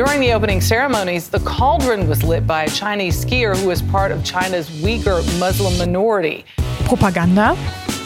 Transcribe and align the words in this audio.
During 0.00 0.22
the 0.22 0.32
opening 0.32 0.62
ceremonies, 0.62 1.28
the 1.28 1.40
cauldron 1.40 2.08
was 2.08 2.22
lit 2.22 2.46
by 2.46 2.62
a 2.62 2.70
Chinese 2.70 3.22
skier 3.22 3.54
who 3.54 3.70
is 3.70 3.82
part 3.82 4.10
of 4.12 4.24
China's 4.24 4.66
Uyghur 4.80 5.20
Muslim 5.38 5.76
minority. 5.76 6.46
Propaganda? 6.86 7.54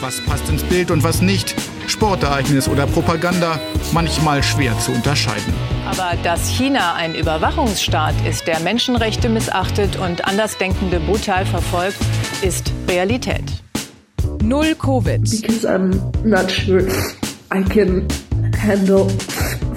Was 0.01 0.19
passt 0.25 0.49
ins 0.49 0.61
Bild 0.63 0.91
und 0.91 1.05
was 1.05 1.21
nicht? 1.21 1.55
Sportereignis 1.87 2.67
oder 2.67 2.85
Propaganda? 2.85 3.57
Manchmal 3.93 4.43
schwer 4.43 4.77
zu 4.79 4.91
unterscheiden. 4.91 5.53
Aber 5.85 6.17
dass 6.21 6.49
China 6.49 6.95
ein 6.95 7.15
Überwachungsstaat 7.15 8.15
ist, 8.27 8.45
der 8.45 8.59
Menschenrechte 8.59 9.29
missachtet 9.29 9.95
und 9.95 10.27
Andersdenkende 10.27 10.99
brutal 10.99 11.45
verfolgt, 11.45 11.99
ist 12.41 12.73
Realität. 12.89 13.45
Null 14.43 14.75
Covid. 14.75 15.21
Because 15.21 15.65
I'm 15.65 15.97
not 16.25 16.51
sure 16.51 16.85
I 17.53 17.63
can 17.63 18.05
handle 18.57 19.07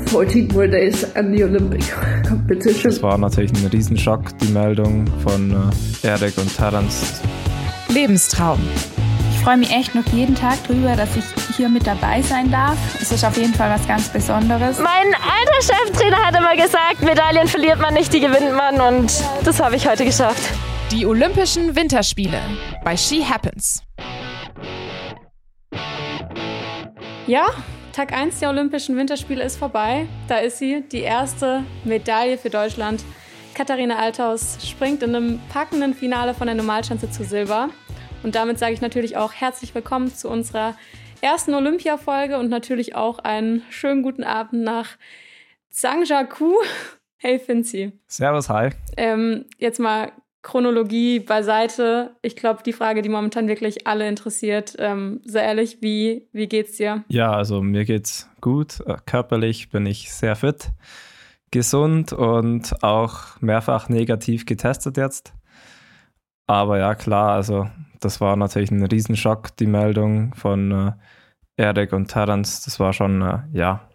14 0.09 0.49
more 0.55 0.67
days 0.67 1.05
and 1.17 1.37
the 1.37 1.45
Olympic 1.45 1.83
competition. 2.29 2.91
Es 2.91 3.03
war 3.03 3.19
natürlich 3.19 3.53
ein 3.53 3.67
Riesenschock, 3.67 4.39
die 4.39 4.49
Meldung 4.49 5.07
von 5.23 5.51
äh, 6.03 6.07
Erik 6.07 6.39
und 6.39 6.55
Terence. 6.57 7.21
Lebenstraum. 7.89 8.59
Ich 9.33 9.39
freue 9.41 9.59
mich 9.59 9.71
echt 9.71 9.95
noch 9.95 10.07
jeden 10.07 10.35
Tag 10.35 10.67
drüber, 10.67 10.97
dass 10.97 11.11
ich 11.15 11.25
hier 11.57 11.69
mit 11.69 11.87
dabei 11.87 12.23
sein 12.23 12.51
darf. 12.51 12.79
Es 13.01 13.13
ist 13.13 13.23
auf 13.25 13.37
jeden 13.37 13.53
Fall 13.53 13.71
was 13.71 13.87
ganz 13.87 14.09
Besonderes. 14.09 14.79
Mein 14.79 15.15
alter 15.15 15.61
Cheftrainer 15.63 16.25
hat 16.25 16.35
immer 16.35 16.57
gesagt, 16.57 17.03
Medaillen 17.03 17.47
verliert 17.47 17.81
man 17.81 17.93
nicht, 17.93 18.13
die 18.13 18.21
gewinnt 18.21 18.57
man. 18.57 18.81
Und 18.81 19.13
das 19.45 19.61
habe 19.61 19.77
ich 19.77 19.87
heute 19.87 20.05
geschafft. 20.07 20.43
Die 20.91 21.05
Olympischen 21.05 21.77
Winterspiele 21.77 22.41
bei 22.83 22.97
She 22.97 23.23
Happens. 23.23 23.83
Ja, 27.27 27.49
Tag 27.93 28.13
1 28.13 28.41
der 28.41 28.51
Olympischen 28.51 28.97
Winterspiele 28.97 29.43
ist 29.43 29.57
vorbei. 29.57 30.07
Da 30.29 30.39
ist 30.39 30.59
sie, 30.59 30.83
die 30.83 31.01
erste 31.01 31.65
Medaille 31.85 32.39
für 32.39 32.51
Deutschland. 32.51 33.03
Katharina 33.55 33.97
Althaus 33.97 34.59
springt 34.65 35.03
in 35.03 35.15
einem 35.15 35.41
packenden 35.53 35.95
Finale 35.95 36.35
von 36.35 36.47
der 36.47 36.55
Normalschanze 36.55 37.11
zu 37.11 37.25
Silber. 37.25 37.71
Und 38.23 38.35
damit 38.35 38.59
sage 38.59 38.73
ich 38.73 38.81
natürlich 38.81 39.17
auch 39.17 39.33
herzlich 39.33 39.75
willkommen 39.75 40.15
zu 40.15 40.29
unserer 40.29 40.77
ersten 41.21 41.55
Olympia-Folge 41.55 42.39
und 42.39 42.49
natürlich 42.49 42.95
auch 42.95 43.19
einen 43.19 43.63
schönen 43.71 44.03
guten 44.03 44.25
Abend 44.25 44.63
nach 44.63 44.97
Zhangjiakou. 45.71 46.55
Hey 47.21 47.41
Finzi. 47.41 47.99
Servus, 48.07 48.49
hi. 48.49 48.71
Ähm, 48.97 49.47
jetzt 49.59 49.81
mal 49.81 50.13
Chronologie 50.43 51.21
beiseite. 51.21 52.17
Ich 52.23 52.37
glaube, 52.37 52.63
die 52.63 52.73
Frage, 52.73 53.03
die 53.03 53.09
momentan 53.09 53.49
wirklich 53.49 53.87
alle 53.87 54.09
interessiert, 54.09 54.77
ähm, 54.79 55.21
sehr 55.25 55.43
ehrlich, 55.43 55.79
wie, 55.81 56.29
wie 56.33 56.47
geht's 56.47 56.77
dir? 56.77 57.05
Ja, 57.09 57.33
also 57.33 57.61
mir 57.61 57.85
geht's 57.85 58.31
gut. 58.41 58.81
Äh, 58.87 58.97
körperlich 59.05 59.71
bin 59.71 59.87
ich 59.87 60.13
sehr 60.13 60.37
fit, 60.37 60.71
gesund 61.51 62.13
und 62.13 62.83
auch 62.83 63.41
mehrfach 63.41 63.89
negativ 63.89 64.47
getestet 64.47 64.97
jetzt. 64.97 65.33
Aber 66.47 66.79
ja, 66.79 66.95
klar, 66.95 67.33
also 67.33 67.69
das 68.01 68.21
war 68.21 68.37
natürlich 68.37 68.71
ein 68.71 68.85
Riesenschock, 68.85 69.57
die 69.57 69.67
Meldung 69.67 70.35
von 70.35 70.73
äh, 70.73 70.93
Erik 71.57 71.93
und 71.93 72.09
Terence. 72.09 72.63
Das 72.63 72.79
war 72.79 72.93
schon, 72.93 73.21
äh, 73.23 73.41
ja. 73.53 73.89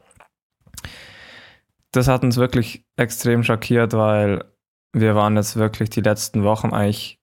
Das 1.92 2.08
hat 2.08 2.24
uns 2.24 2.38
wirklich 2.38 2.86
extrem 2.98 3.44
schockiert, 3.44 3.94
weil 3.94 4.44
wir 4.94 5.16
waren 5.16 5.36
jetzt 5.36 5.56
wirklich 5.56 5.90
die 5.90 6.02
letzten 6.02 6.44
Wochen 6.44 6.72
eigentlich 6.72 7.20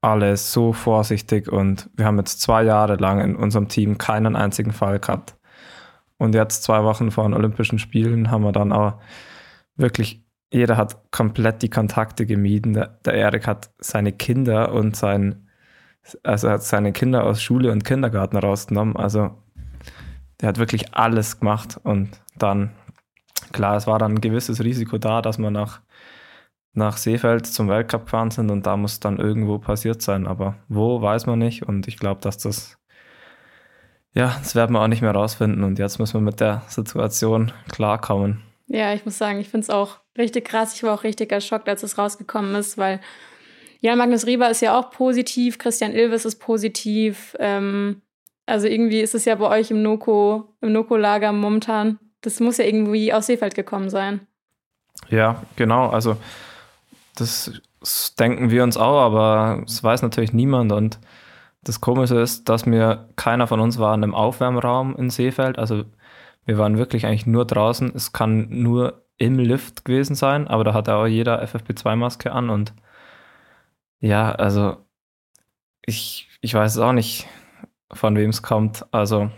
alle 0.00 0.36
so 0.36 0.72
vorsichtig 0.72 1.50
und 1.50 1.90
wir 1.94 2.06
haben 2.06 2.18
jetzt 2.18 2.40
zwei 2.40 2.62
Jahre 2.64 2.96
lang 2.96 3.20
in 3.20 3.36
unserem 3.36 3.68
Team 3.68 3.98
keinen 3.98 4.36
einzigen 4.36 4.72
Fall 4.72 4.98
gehabt. 4.98 5.36
Und 6.18 6.34
jetzt 6.34 6.62
zwei 6.62 6.84
Wochen 6.84 7.10
vor 7.10 7.24
den 7.24 7.34
Olympischen 7.34 7.78
Spielen 7.78 8.30
haben 8.30 8.44
wir 8.44 8.52
dann 8.52 8.72
auch 8.72 8.94
wirklich, 9.76 10.24
jeder 10.52 10.76
hat 10.76 11.10
komplett 11.10 11.62
die 11.62 11.70
Kontakte 11.70 12.26
gemieden. 12.26 12.74
Der, 12.74 13.14
Erik 13.14 13.46
hat 13.46 13.70
seine 13.78 14.12
Kinder 14.12 14.72
und 14.72 14.96
sein, 14.96 15.48
also 16.22 16.50
hat 16.50 16.62
seine 16.62 16.92
Kinder 16.92 17.24
aus 17.24 17.42
Schule 17.42 17.72
und 17.72 17.84
Kindergarten 17.84 18.36
rausgenommen. 18.36 18.96
Also 18.96 19.30
der 20.40 20.48
hat 20.48 20.58
wirklich 20.58 20.94
alles 20.94 21.40
gemacht 21.40 21.80
und 21.82 22.20
dann, 22.36 22.70
klar, 23.52 23.76
es 23.76 23.86
war 23.86 23.98
dann 23.98 24.14
ein 24.14 24.20
gewisses 24.20 24.62
Risiko 24.62 24.98
da, 24.98 25.22
dass 25.22 25.38
man 25.38 25.52
nach 25.52 25.80
nach 26.74 26.96
Seefeld 26.96 27.46
zum 27.46 27.68
Weltcup 27.68 28.04
gefahren 28.04 28.30
sind 28.30 28.50
und 28.50 28.66
da 28.66 28.76
muss 28.76 29.00
dann 29.00 29.18
irgendwo 29.18 29.58
passiert 29.58 30.02
sein. 30.02 30.26
Aber 30.26 30.56
wo, 30.68 31.00
weiß 31.02 31.26
man 31.26 31.38
nicht. 31.38 31.62
Und 31.66 31.86
ich 31.86 31.98
glaube, 31.98 32.20
dass 32.20 32.38
das, 32.38 32.78
ja, 34.14 34.36
das 34.38 34.54
werden 34.54 34.72
wir 34.72 34.80
auch 34.80 34.88
nicht 34.88 35.02
mehr 35.02 35.12
rausfinden. 35.12 35.64
Und 35.64 35.78
jetzt 35.78 35.98
müssen 35.98 36.14
wir 36.14 36.20
mit 36.20 36.40
der 36.40 36.62
Situation 36.68 37.52
klarkommen. 37.70 38.42
Ja, 38.66 38.94
ich 38.94 39.04
muss 39.04 39.18
sagen, 39.18 39.38
ich 39.38 39.50
finde 39.50 39.64
es 39.64 39.70
auch 39.70 39.98
richtig 40.16 40.46
krass. 40.46 40.74
Ich 40.74 40.82
war 40.82 40.94
auch 40.94 41.04
richtig 41.04 41.30
erschockt, 41.30 41.68
als 41.68 41.82
es 41.82 41.98
rausgekommen 41.98 42.54
ist, 42.54 42.78
weil 42.78 43.00
Jan 43.80 43.98
Magnus 43.98 44.26
Rieber 44.26 44.48
ist 44.48 44.62
ja 44.62 44.78
auch 44.78 44.90
positiv, 44.90 45.58
Christian 45.58 45.92
Ilves 45.92 46.24
ist 46.24 46.36
positiv. 46.36 47.36
Ähm, 47.38 48.00
also 48.46 48.66
irgendwie 48.66 49.00
ist 49.00 49.14
es 49.14 49.24
ja 49.24 49.34
bei 49.34 49.58
euch 49.58 49.70
im 49.70 49.82
Noko, 49.82 50.54
im 50.60 50.72
Noko-Lager 50.72 51.32
momentan. 51.32 51.98
Das 52.22 52.40
muss 52.40 52.58
ja 52.58 52.64
irgendwie 52.64 53.12
aus 53.12 53.26
Seefeld 53.26 53.54
gekommen 53.54 53.90
sein. 53.90 54.26
Ja, 55.10 55.42
genau. 55.56 55.88
Also 55.88 56.16
das, 57.14 57.52
denken 58.18 58.50
wir 58.50 58.62
uns 58.62 58.76
auch, 58.76 59.00
aber 59.00 59.62
es 59.66 59.82
weiß 59.82 60.02
natürlich 60.02 60.32
niemand. 60.32 60.72
Und 60.72 60.98
das 61.62 61.80
Komische 61.80 62.20
ist, 62.20 62.48
dass 62.48 62.66
mir 62.66 63.08
keiner 63.16 63.46
von 63.46 63.60
uns 63.60 63.78
war 63.78 63.94
in 63.94 64.02
einem 64.02 64.14
Aufwärmraum 64.14 64.96
in 64.96 65.10
Seefeld. 65.10 65.58
Also 65.58 65.84
wir 66.44 66.58
waren 66.58 66.78
wirklich 66.78 67.06
eigentlich 67.06 67.26
nur 67.26 67.46
draußen. 67.46 67.92
Es 67.94 68.12
kann 68.12 68.48
nur 68.50 69.02
im 69.18 69.38
Lift 69.38 69.84
gewesen 69.84 70.14
sein, 70.16 70.48
aber 70.48 70.64
da 70.64 70.74
hatte 70.74 70.94
auch 70.94 71.06
jeder 71.06 71.42
FFP2-Maske 71.44 72.32
an 72.32 72.50
und 72.50 72.74
ja, 74.00 74.32
also 74.32 74.78
ich, 75.86 76.28
ich 76.40 76.54
weiß 76.54 76.72
es 76.72 76.78
auch 76.78 76.92
nicht, 76.92 77.28
von 77.92 78.16
wem 78.16 78.30
es 78.30 78.42
kommt. 78.42 78.84
Also 78.90 79.30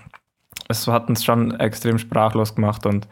es 0.68 0.86
hat 0.88 1.08
uns 1.08 1.24
schon 1.24 1.58
extrem 1.60 1.98
sprachlos 1.98 2.54
gemacht 2.54 2.86
und 2.86 3.08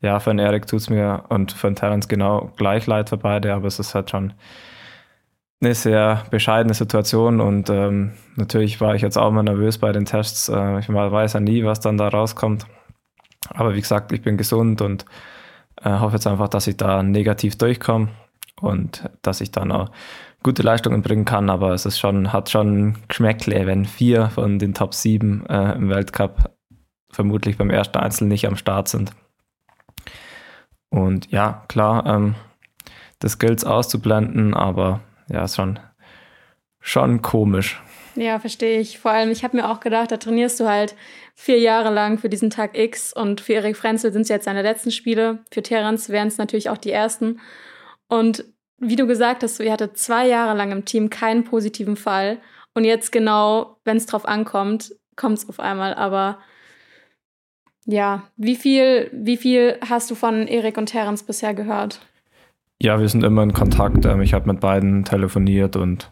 ja, 0.00 0.20
für 0.20 0.30
den 0.30 0.38
Erik 0.38 0.66
tut 0.66 0.80
es 0.80 0.90
mir 0.90 1.24
und 1.28 1.52
für 1.52 1.68
den 1.68 1.76
Terence 1.76 2.08
genau 2.08 2.52
gleich 2.56 2.86
leid 2.86 3.08
für 3.08 3.16
beide, 3.16 3.54
aber 3.54 3.66
es 3.66 3.78
ist 3.78 3.94
halt 3.94 4.10
schon 4.10 4.32
eine 5.60 5.74
sehr 5.74 6.22
bescheidene 6.30 6.74
Situation 6.74 7.40
und 7.40 7.68
ähm, 7.68 8.12
natürlich 8.36 8.80
war 8.80 8.94
ich 8.94 9.02
jetzt 9.02 9.18
auch 9.18 9.30
mal 9.32 9.42
nervös 9.42 9.78
bei 9.78 9.90
den 9.90 10.04
Tests. 10.04 10.48
Äh, 10.48 10.78
ich 10.78 10.88
weiß 10.88 11.32
ja 11.32 11.40
nie, 11.40 11.64
was 11.64 11.80
dann 11.80 11.98
da 11.98 12.08
rauskommt. 12.08 12.66
Aber 13.50 13.74
wie 13.74 13.80
gesagt, 13.80 14.12
ich 14.12 14.22
bin 14.22 14.36
gesund 14.36 14.80
und 14.80 15.04
äh, 15.82 15.90
hoffe 15.90 16.14
jetzt 16.14 16.26
einfach, 16.26 16.48
dass 16.48 16.66
ich 16.66 16.76
da 16.76 17.02
negativ 17.02 17.58
durchkomme 17.58 18.08
und 18.60 19.08
dass 19.22 19.40
ich 19.40 19.50
dann 19.50 19.72
auch 19.72 19.90
gute 20.42 20.62
Leistungen 20.62 21.02
bringen 21.02 21.24
kann. 21.24 21.50
Aber 21.50 21.72
es 21.72 21.86
ist 21.86 21.98
schon, 21.98 22.32
hat 22.32 22.50
schon 22.50 22.96
Geschmäckle, 23.08 23.66
wenn 23.66 23.84
vier 23.84 24.30
von 24.30 24.60
den 24.60 24.74
Top 24.74 24.94
7 24.94 25.46
äh, 25.46 25.72
im 25.72 25.88
Weltcup 25.88 26.52
vermutlich 27.10 27.56
beim 27.56 27.70
ersten 27.70 27.98
Einzel 27.98 28.28
nicht 28.28 28.46
am 28.46 28.56
Start 28.56 28.88
sind. 28.88 29.12
Und 30.90 31.30
ja, 31.30 31.64
klar, 31.68 32.06
ähm, 32.06 32.34
das 33.18 33.38
gilt 33.38 33.66
auszublenden, 33.66 34.54
aber 34.54 35.00
ja, 35.28 35.44
ist 35.44 35.56
schon, 35.56 35.78
schon 36.80 37.22
komisch. 37.22 37.80
Ja, 38.14 38.38
verstehe 38.40 38.80
ich. 38.80 38.98
Vor 38.98 39.12
allem, 39.12 39.30
ich 39.30 39.44
habe 39.44 39.56
mir 39.56 39.70
auch 39.70 39.80
gedacht, 39.80 40.10
da 40.10 40.16
trainierst 40.16 40.58
du 40.58 40.68
halt 40.68 40.96
vier 41.34 41.58
Jahre 41.58 41.92
lang 41.92 42.18
für 42.18 42.28
diesen 42.28 42.50
Tag 42.50 42.76
X 42.76 43.12
und 43.12 43.40
für 43.40 43.54
Erik 43.54 43.76
Frenzel 43.76 44.12
sind 44.12 44.22
es 44.22 44.28
jetzt 44.28 44.46
seine 44.46 44.62
letzten 44.62 44.90
Spiele. 44.90 45.44
Für 45.52 45.62
Terence 45.62 46.08
wären 46.08 46.28
es 46.28 46.38
natürlich 46.38 46.68
auch 46.68 46.78
die 46.78 46.90
ersten. 46.90 47.40
Und 48.08 48.44
wie 48.78 48.96
du 48.96 49.06
gesagt 49.06 49.42
hast, 49.42 49.60
ihr 49.60 49.72
hattet 49.72 49.98
zwei 49.98 50.26
Jahre 50.26 50.56
lang 50.56 50.72
im 50.72 50.84
Team 50.84 51.10
keinen 51.10 51.44
positiven 51.44 51.96
Fall. 51.96 52.38
Und 52.74 52.84
jetzt 52.84 53.12
genau, 53.12 53.78
wenn 53.84 53.96
es 53.96 54.06
drauf 54.06 54.26
ankommt, 54.26 54.94
kommt 55.14 55.38
es 55.38 55.48
auf 55.48 55.60
einmal. 55.60 55.94
Aber 55.94 56.38
ja, 57.90 58.24
wie 58.36 58.54
viel, 58.54 59.10
wie 59.14 59.38
viel 59.38 59.78
hast 59.88 60.10
du 60.10 60.14
von 60.14 60.46
Erik 60.46 60.76
und 60.76 60.86
Terence 60.86 61.22
bisher 61.22 61.54
gehört? 61.54 62.00
Ja, 62.82 63.00
wir 63.00 63.08
sind 63.08 63.24
immer 63.24 63.42
in 63.42 63.54
Kontakt. 63.54 64.04
Ähm, 64.04 64.20
ich 64.20 64.34
habe 64.34 64.46
mit 64.46 64.60
beiden 64.60 65.06
telefoniert 65.06 65.74
und 65.74 66.10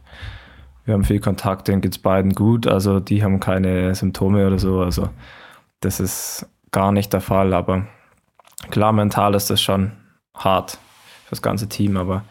wir 0.86 0.94
haben 0.94 1.04
viel 1.04 1.20
Kontakt, 1.20 1.68
denen 1.68 1.82
geht 1.82 1.92
es 1.92 1.98
beiden 1.98 2.32
gut. 2.32 2.66
Also 2.66 2.98
die 2.98 3.22
haben 3.22 3.40
keine 3.40 3.94
Symptome 3.94 4.46
oder 4.46 4.58
so. 4.58 4.80
Also 4.80 5.10
das 5.80 6.00
ist 6.00 6.46
gar 6.72 6.92
nicht 6.92 7.12
der 7.12 7.20
Fall. 7.20 7.52
Aber 7.52 7.86
klar, 8.70 8.92
mental 8.92 9.34
ist 9.34 9.50
das 9.50 9.60
schon 9.60 9.92
hart 10.34 10.78
für 11.24 11.30
das 11.30 11.42
ganze 11.42 11.68
Team. 11.68 11.98
Aber 11.98 12.24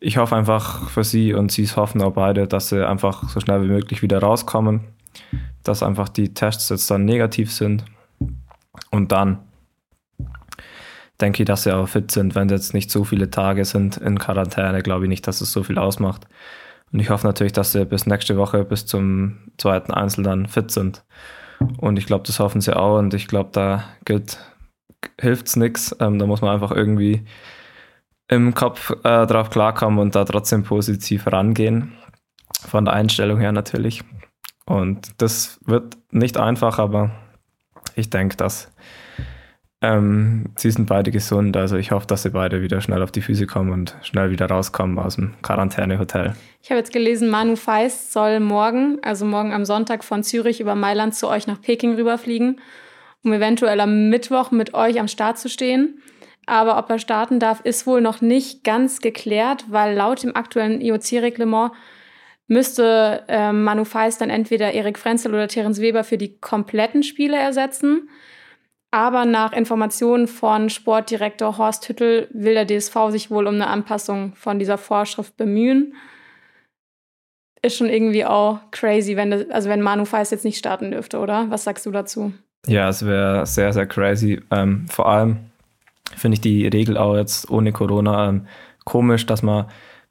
ich 0.00 0.18
hoffe 0.18 0.36
einfach 0.36 0.90
für 0.90 1.02
sie 1.02 1.32
und 1.32 1.50
sie 1.50 1.66
hoffen 1.66 2.02
auch 2.02 2.12
beide, 2.12 2.46
dass 2.46 2.68
sie 2.68 2.86
einfach 2.86 3.26
so 3.30 3.40
schnell 3.40 3.62
wie 3.62 3.68
möglich 3.68 4.02
wieder 4.02 4.18
rauskommen. 4.18 4.80
Dass 5.64 5.82
einfach 5.82 6.10
die 6.10 6.34
Tests 6.34 6.68
jetzt 6.68 6.90
dann 6.90 7.06
negativ 7.06 7.50
sind 7.50 7.86
und 8.90 9.12
dann 9.12 9.38
denke 11.20 11.42
ich, 11.42 11.46
dass 11.46 11.64
sie 11.64 11.74
auch 11.74 11.86
fit 11.86 12.10
sind, 12.10 12.34
wenn 12.34 12.48
jetzt 12.48 12.74
nicht 12.74 12.90
so 12.90 13.04
viele 13.04 13.30
Tage 13.30 13.64
sind 13.64 13.96
in 13.96 14.18
Quarantäne, 14.18 14.82
glaube 14.82 15.04
ich 15.04 15.08
nicht, 15.08 15.26
dass 15.26 15.40
es 15.40 15.52
so 15.52 15.62
viel 15.62 15.78
ausmacht. 15.78 16.26
Und 16.92 17.00
ich 17.00 17.10
hoffe 17.10 17.26
natürlich, 17.26 17.52
dass 17.52 17.72
sie 17.72 17.84
bis 17.84 18.06
nächste 18.06 18.36
Woche, 18.36 18.64
bis 18.64 18.86
zum 18.86 19.38
zweiten 19.58 19.92
Einzel 19.92 20.24
dann 20.24 20.46
fit 20.46 20.70
sind. 20.70 21.04
Und 21.76 21.98
ich 21.98 22.06
glaube, 22.06 22.24
das 22.26 22.40
hoffen 22.40 22.60
sie 22.60 22.74
auch. 22.74 22.98
Und 22.98 23.14
ich 23.14 23.28
glaube, 23.28 23.50
da 23.52 23.84
gilt 24.04 24.38
hilft 25.18 25.46
es 25.46 25.56
nichts. 25.56 25.96
Ähm, 26.00 26.18
da 26.18 26.26
muss 26.26 26.40
man 26.40 26.52
einfach 26.52 26.72
irgendwie 26.72 27.24
im 28.28 28.54
Kopf 28.54 28.90
äh, 29.04 29.26
drauf 29.26 29.50
klarkommen 29.50 29.98
und 29.98 30.14
da 30.14 30.24
trotzdem 30.24 30.62
positiv 30.62 31.26
rangehen. 31.26 31.92
Von 32.66 32.84
der 32.84 32.94
Einstellung 32.94 33.40
her 33.40 33.52
natürlich. 33.52 34.02
Und 34.66 35.20
das 35.20 35.58
wird 35.64 35.96
nicht 36.10 36.36
einfach, 36.36 36.78
aber 36.78 37.10
ich 37.96 38.10
denke, 38.10 38.36
dass 38.36 38.72
ähm, 39.82 40.46
sie 40.56 40.70
sind 40.70 40.86
beide 40.86 41.10
gesund. 41.10 41.56
Also 41.56 41.76
ich 41.76 41.90
hoffe, 41.90 42.06
dass 42.06 42.22
sie 42.22 42.30
beide 42.30 42.60
wieder 42.60 42.80
schnell 42.80 43.02
auf 43.02 43.12
die 43.12 43.22
Füße 43.22 43.46
kommen 43.46 43.72
und 43.72 43.96
schnell 44.02 44.30
wieder 44.30 44.46
rauskommen 44.46 44.98
aus 44.98 45.16
dem 45.16 45.34
Quarantänehotel. 45.42 46.34
Ich 46.62 46.70
habe 46.70 46.78
jetzt 46.78 46.92
gelesen, 46.92 47.30
Manu 47.30 47.56
Feist 47.56 48.12
soll 48.12 48.40
morgen, 48.40 48.98
also 49.02 49.24
morgen 49.24 49.52
am 49.52 49.64
Sonntag 49.64 50.04
von 50.04 50.22
Zürich 50.22 50.60
über 50.60 50.74
Mailand 50.74 51.14
zu 51.14 51.28
euch 51.28 51.46
nach 51.46 51.60
Peking 51.60 51.94
rüberfliegen, 51.94 52.60
um 53.24 53.32
eventuell 53.32 53.80
am 53.80 54.10
Mittwoch 54.10 54.50
mit 54.50 54.74
euch 54.74 55.00
am 55.00 55.08
Start 55.08 55.38
zu 55.38 55.48
stehen. 55.48 56.02
Aber 56.44 56.78
ob 56.78 56.90
er 56.90 56.98
starten 56.98 57.38
darf, 57.38 57.60
ist 57.60 57.86
wohl 57.86 58.00
noch 58.00 58.20
nicht 58.20 58.64
ganz 58.64 59.00
geklärt, 59.00 59.66
weil 59.68 59.94
laut 59.94 60.22
dem 60.22 60.36
aktuellen 60.36 60.80
IOC-Reglement 60.80 61.72
müsste 62.50 63.22
äh, 63.28 63.52
Manu 63.52 63.84
Feist 63.84 64.20
dann 64.20 64.28
entweder 64.28 64.72
Erik 64.72 64.98
Frenzel 64.98 65.32
oder 65.32 65.46
Terence 65.46 65.80
Weber 65.80 66.02
für 66.02 66.18
die 66.18 66.36
kompletten 66.38 67.04
Spiele 67.04 67.36
ersetzen. 67.36 68.10
Aber 68.90 69.24
nach 69.24 69.52
Informationen 69.52 70.26
von 70.26 70.68
Sportdirektor 70.68 71.58
Horst 71.58 71.88
Hüttel 71.88 72.26
will 72.32 72.54
der 72.54 72.66
DSV 72.66 73.10
sich 73.10 73.30
wohl 73.30 73.46
um 73.46 73.54
eine 73.54 73.68
Anpassung 73.68 74.34
von 74.34 74.58
dieser 74.58 74.78
Vorschrift 74.78 75.36
bemühen. 75.36 75.94
Ist 77.62 77.76
schon 77.76 77.88
irgendwie 77.88 78.24
auch 78.24 78.58
crazy, 78.72 79.16
wenn 79.16 79.30
das, 79.30 79.48
also 79.50 79.68
wenn 79.68 79.80
Manu 79.80 80.04
Feist 80.04 80.32
jetzt 80.32 80.44
nicht 80.44 80.58
starten 80.58 80.90
dürfte, 80.90 81.20
oder? 81.20 81.46
Was 81.50 81.62
sagst 81.62 81.86
du 81.86 81.92
dazu? 81.92 82.32
Ja, 82.66 82.88
es 82.88 83.06
wäre 83.06 83.46
sehr, 83.46 83.72
sehr 83.72 83.86
crazy. 83.86 84.40
Ähm, 84.50 84.86
vor 84.88 85.08
allem 85.08 85.38
finde 86.16 86.34
ich 86.34 86.40
die 86.40 86.66
Regel 86.66 86.98
auch 86.98 87.16
jetzt 87.16 87.48
ohne 87.48 87.70
Corona 87.70 88.28
ähm, 88.28 88.46
komisch, 88.84 89.24
dass 89.24 89.42
man, 89.44 89.66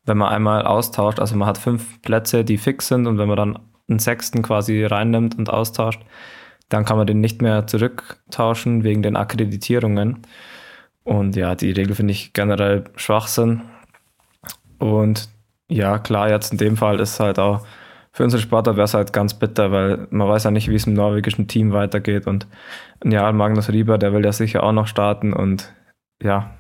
wenn 0.09 0.17
man 0.17 0.33
einmal 0.33 0.63
austauscht, 0.63 1.19
also 1.21 1.38
man 1.38 1.47
hat 1.47 1.57
fünf 1.57 2.01
Plätze, 2.01 2.44
die 2.44 2.57
fix 2.57 2.89
sind 2.89 3.07
und 3.07 3.17
wenn 3.17 3.29
man 3.29 3.38
dann 3.38 3.59
einen 3.88 4.00
sechsten 4.00 4.41
quasi 4.41 4.83
reinnimmt 4.83 5.38
und 5.38 5.50
austauscht, 5.50 6.01
dann 6.67 6.83
kann 6.83 6.97
man 6.97 7.07
den 7.07 7.21
nicht 7.21 7.41
mehr 7.41 7.65
zurücktauschen 7.65 8.83
wegen 8.83 9.01
den 9.01 9.15
Akkreditierungen. 9.15 10.19
Und 11.03 11.35
ja, 11.35 11.56
die 11.56 11.71
Regel 11.71 11.95
finde 11.95 12.11
ich 12.11 12.33
generell 12.33 12.83
Schwachsinn. 12.95 13.61
Und 14.77 15.29
ja, 15.69 15.97
klar, 15.97 16.29
jetzt 16.29 16.51
in 16.51 16.57
dem 16.57 16.77
Fall 16.77 17.00
ist 17.00 17.19
halt 17.19 17.39
auch 17.39 17.65
für 18.12 18.23
unsere 18.23 18.41
Sportler 18.41 18.75
wäre 18.75 18.85
es 18.85 18.94
halt 18.94 19.13
ganz 19.13 19.33
bitter, 19.33 19.71
weil 19.71 20.07
man 20.09 20.27
weiß 20.27 20.44
ja 20.44 20.51
nicht, 20.51 20.67
wie 20.67 20.75
es 20.75 20.88
im 20.88 20.94
norwegischen 20.94 21.47
Team 21.47 21.71
weitergeht. 21.71 22.27
Und 22.27 22.47
ja, 23.03 23.31
Magnus 23.31 23.69
Rieber, 23.69 23.97
der 23.97 24.13
will 24.13 24.25
ja 24.25 24.33
sicher 24.33 24.63
auch 24.63 24.71
noch 24.71 24.88
starten. 24.88 25.31
Und 25.31 25.73
ja, 26.21 26.51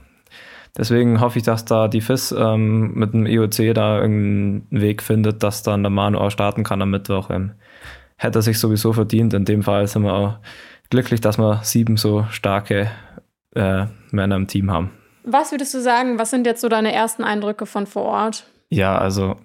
deswegen 0.77 1.19
hoffe 1.19 1.39
ich, 1.39 1.43
dass 1.43 1.65
da 1.65 1.87
die 1.87 2.01
FIS 2.01 2.31
ähm, 2.31 2.93
mit 2.93 3.13
dem 3.13 3.25
IOC 3.25 3.73
da 3.73 3.99
irgendeinen 4.01 4.67
Weg 4.69 5.01
findet, 5.01 5.43
dass 5.43 5.63
dann 5.63 5.83
der 5.83 5.89
Manu 5.89 6.19
auch 6.19 6.31
starten 6.31 6.63
kann 6.63 6.81
am 6.81 6.91
Mittwoch. 6.91 7.29
Ähm, 7.29 7.51
hätte 8.17 8.39
er 8.39 8.41
sich 8.41 8.59
sowieso 8.59 8.93
verdient. 8.93 9.33
In 9.33 9.45
dem 9.45 9.63
Fall 9.63 9.87
sind 9.87 10.03
wir 10.03 10.13
auch 10.13 10.35
glücklich, 10.89 11.21
dass 11.21 11.37
wir 11.37 11.61
sieben 11.63 11.97
so 11.97 12.25
starke 12.29 12.91
äh, 13.55 13.85
Männer 14.11 14.35
im 14.35 14.47
Team 14.47 14.71
haben. 14.71 14.91
Was 15.23 15.51
würdest 15.51 15.73
du 15.73 15.81
sagen, 15.81 16.19
was 16.19 16.29
sind 16.29 16.45
jetzt 16.45 16.61
so 16.61 16.69
deine 16.69 16.93
ersten 16.93 17.23
Eindrücke 17.23 17.65
von 17.65 17.85
vor 17.85 18.03
Ort? 18.03 18.45
Ja, 18.69 18.97
also 18.97 19.35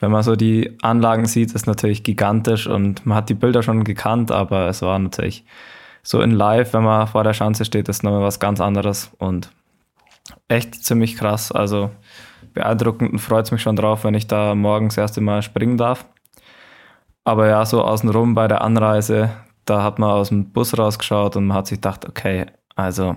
wenn 0.00 0.10
man 0.10 0.22
so 0.22 0.36
die 0.36 0.76
Anlagen 0.82 1.26
sieht, 1.26 1.52
ist 1.52 1.66
natürlich 1.66 2.02
gigantisch 2.02 2.66
und 2.66 3.06
man 3.06 3.16
hat 3.16 3.28
die 3.28 3.34
Bilder 3.34 3.62
schon 3.62 3.84
gekannt, 3.84 4.32
aber 4.32 4.68
es 4.68 4.82
war 4.82 4.98
natürlich 4.98 5.44
so 6.02 6.20
in 6.20 6.30
live, 6.30 6.72
wenn 6.74 6.84
man 6.84 7.06
vor 7.06 7.24
der 7.24 7.32
Schanze 7.32 7.64
steht, 7.64 7.88
ist 7.88 8.02
nochmal 8.02 8.20
was 8.20 8.40
ganz 8.40 8.60
anderes 8.60 9.10
und 9.18 9.50
echt 10.48 10.84
ziemlich 10.84 11.16
krass. 11.16 11.52
Also 11.52 11.90
beeindruckend 12.52 13.12
und 13.12 13.18
freut 13.18 13.46
es 13.46 13.52
mich 13.52 13.62
schon 13.62 13.76
drauf, 13.76 14.04
wenn 14.04 14.14
ich 14.14 14.26
da 14.26 14.54
morgens 14.54 14.94
das 14.94 15.02
erste 15.02 15.20
Mal 15.20 15.42
springen 15.42 15.76
darf. 15.76 16.06
Aber 17.24 17.48
ja, 17.48 17.64
so 17.64 17.82
außenrum 17.82 18.34
bei 18.34 18.48
der 18.48 18.62
Anreise, 18.62 19.30
da 19.64 19.82
hat 19.82 19.98
man 19.98 20.10
aus 20.10 20.28
dem 20.28 20.52
Bus 20.52 20.76
rausgeschaut 20.76 21.36
und 21.36 21.46
man 21.46 21.56
hat 21.56 21.66
sich 21.66 21.78
gedacht, 21.78 22.06
okay, 22.06 22.46
also 22.76 23.16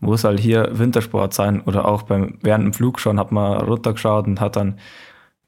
wo 0.00 0.16
soll 0.16 0.38
hier 0.38 0.68
Wintersport 0.72 1.32
sein? 1.34 1.60
Oder 1.62 1.86
auch 1.86 2.02
beim, 2.02 2.38
während 2.42 2.64
dem 2.64 2.72
Flug 2.72 3.00
schon 3.00 3.18
hat 3.18 3.32
man 3.32 3.60
runtergeschaut 3.60 4.26
und 4.26 4.40
hat 4.40 4.56
dann 4.56 4.78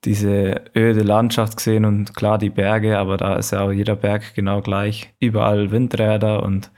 diese 0.04 0.64
öde 0.76 1.02
Landschaft 1.02 1.56
gesehen 1.56 1.84
und 1.84 2.14
klar 2.14 2.38
die 2.38 2.50
Berge, 2.50 2.98
aber 2.98 3.16
da 3.16 3.36
ist 3.36 3.52
ja 3.52 3.62
auch 3.62 3.72
jeder 3.72 3.96
Berg 3.96 4.34
genau 4.34 4.60
gleich. 4.60 5.14
Überall 5.18 5.70
Windräder 5.70 6.42
und 6.42 6.70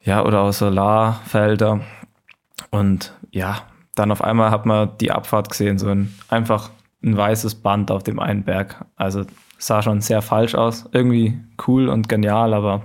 ja, 0.00 0.24
oder 0.24 0.40
auch 0.40 0.52
Solarfelder. 0.52 1.80
Und 2.70 3.14
ja, 3.30 3.62
dann 3.94 4.10
auf 4.10 4.22
einmal 4.22 4.50
hat 4.50 4.66
man 4.66 4.96
die 4.98 5.10
Abfahrt 5.10 5.50
gesehen, 5.50 5.78
so 5.78 5.88
ein 5.88 6.14
einfach 6.28 6.70
ein 7.02 7.16
weißes 7.16 7.56
Band 7.56 7.90
auf 7.90 8.02
dem 8.02 8.18
einen 8.18 8.44
Berg. 8.44 8.84
Also 8.96 9.24
sah 9.58 9.82
schon 9.82 10.00
sehr 10.00 10.22
falsch 10.22 10.54
aus. 10.54 10.88
Irgendwie 10.92 11.38
cool 11.66 11.88
und 11.88 12.08
genial, 12.08 12.54
aber 12.54 12.82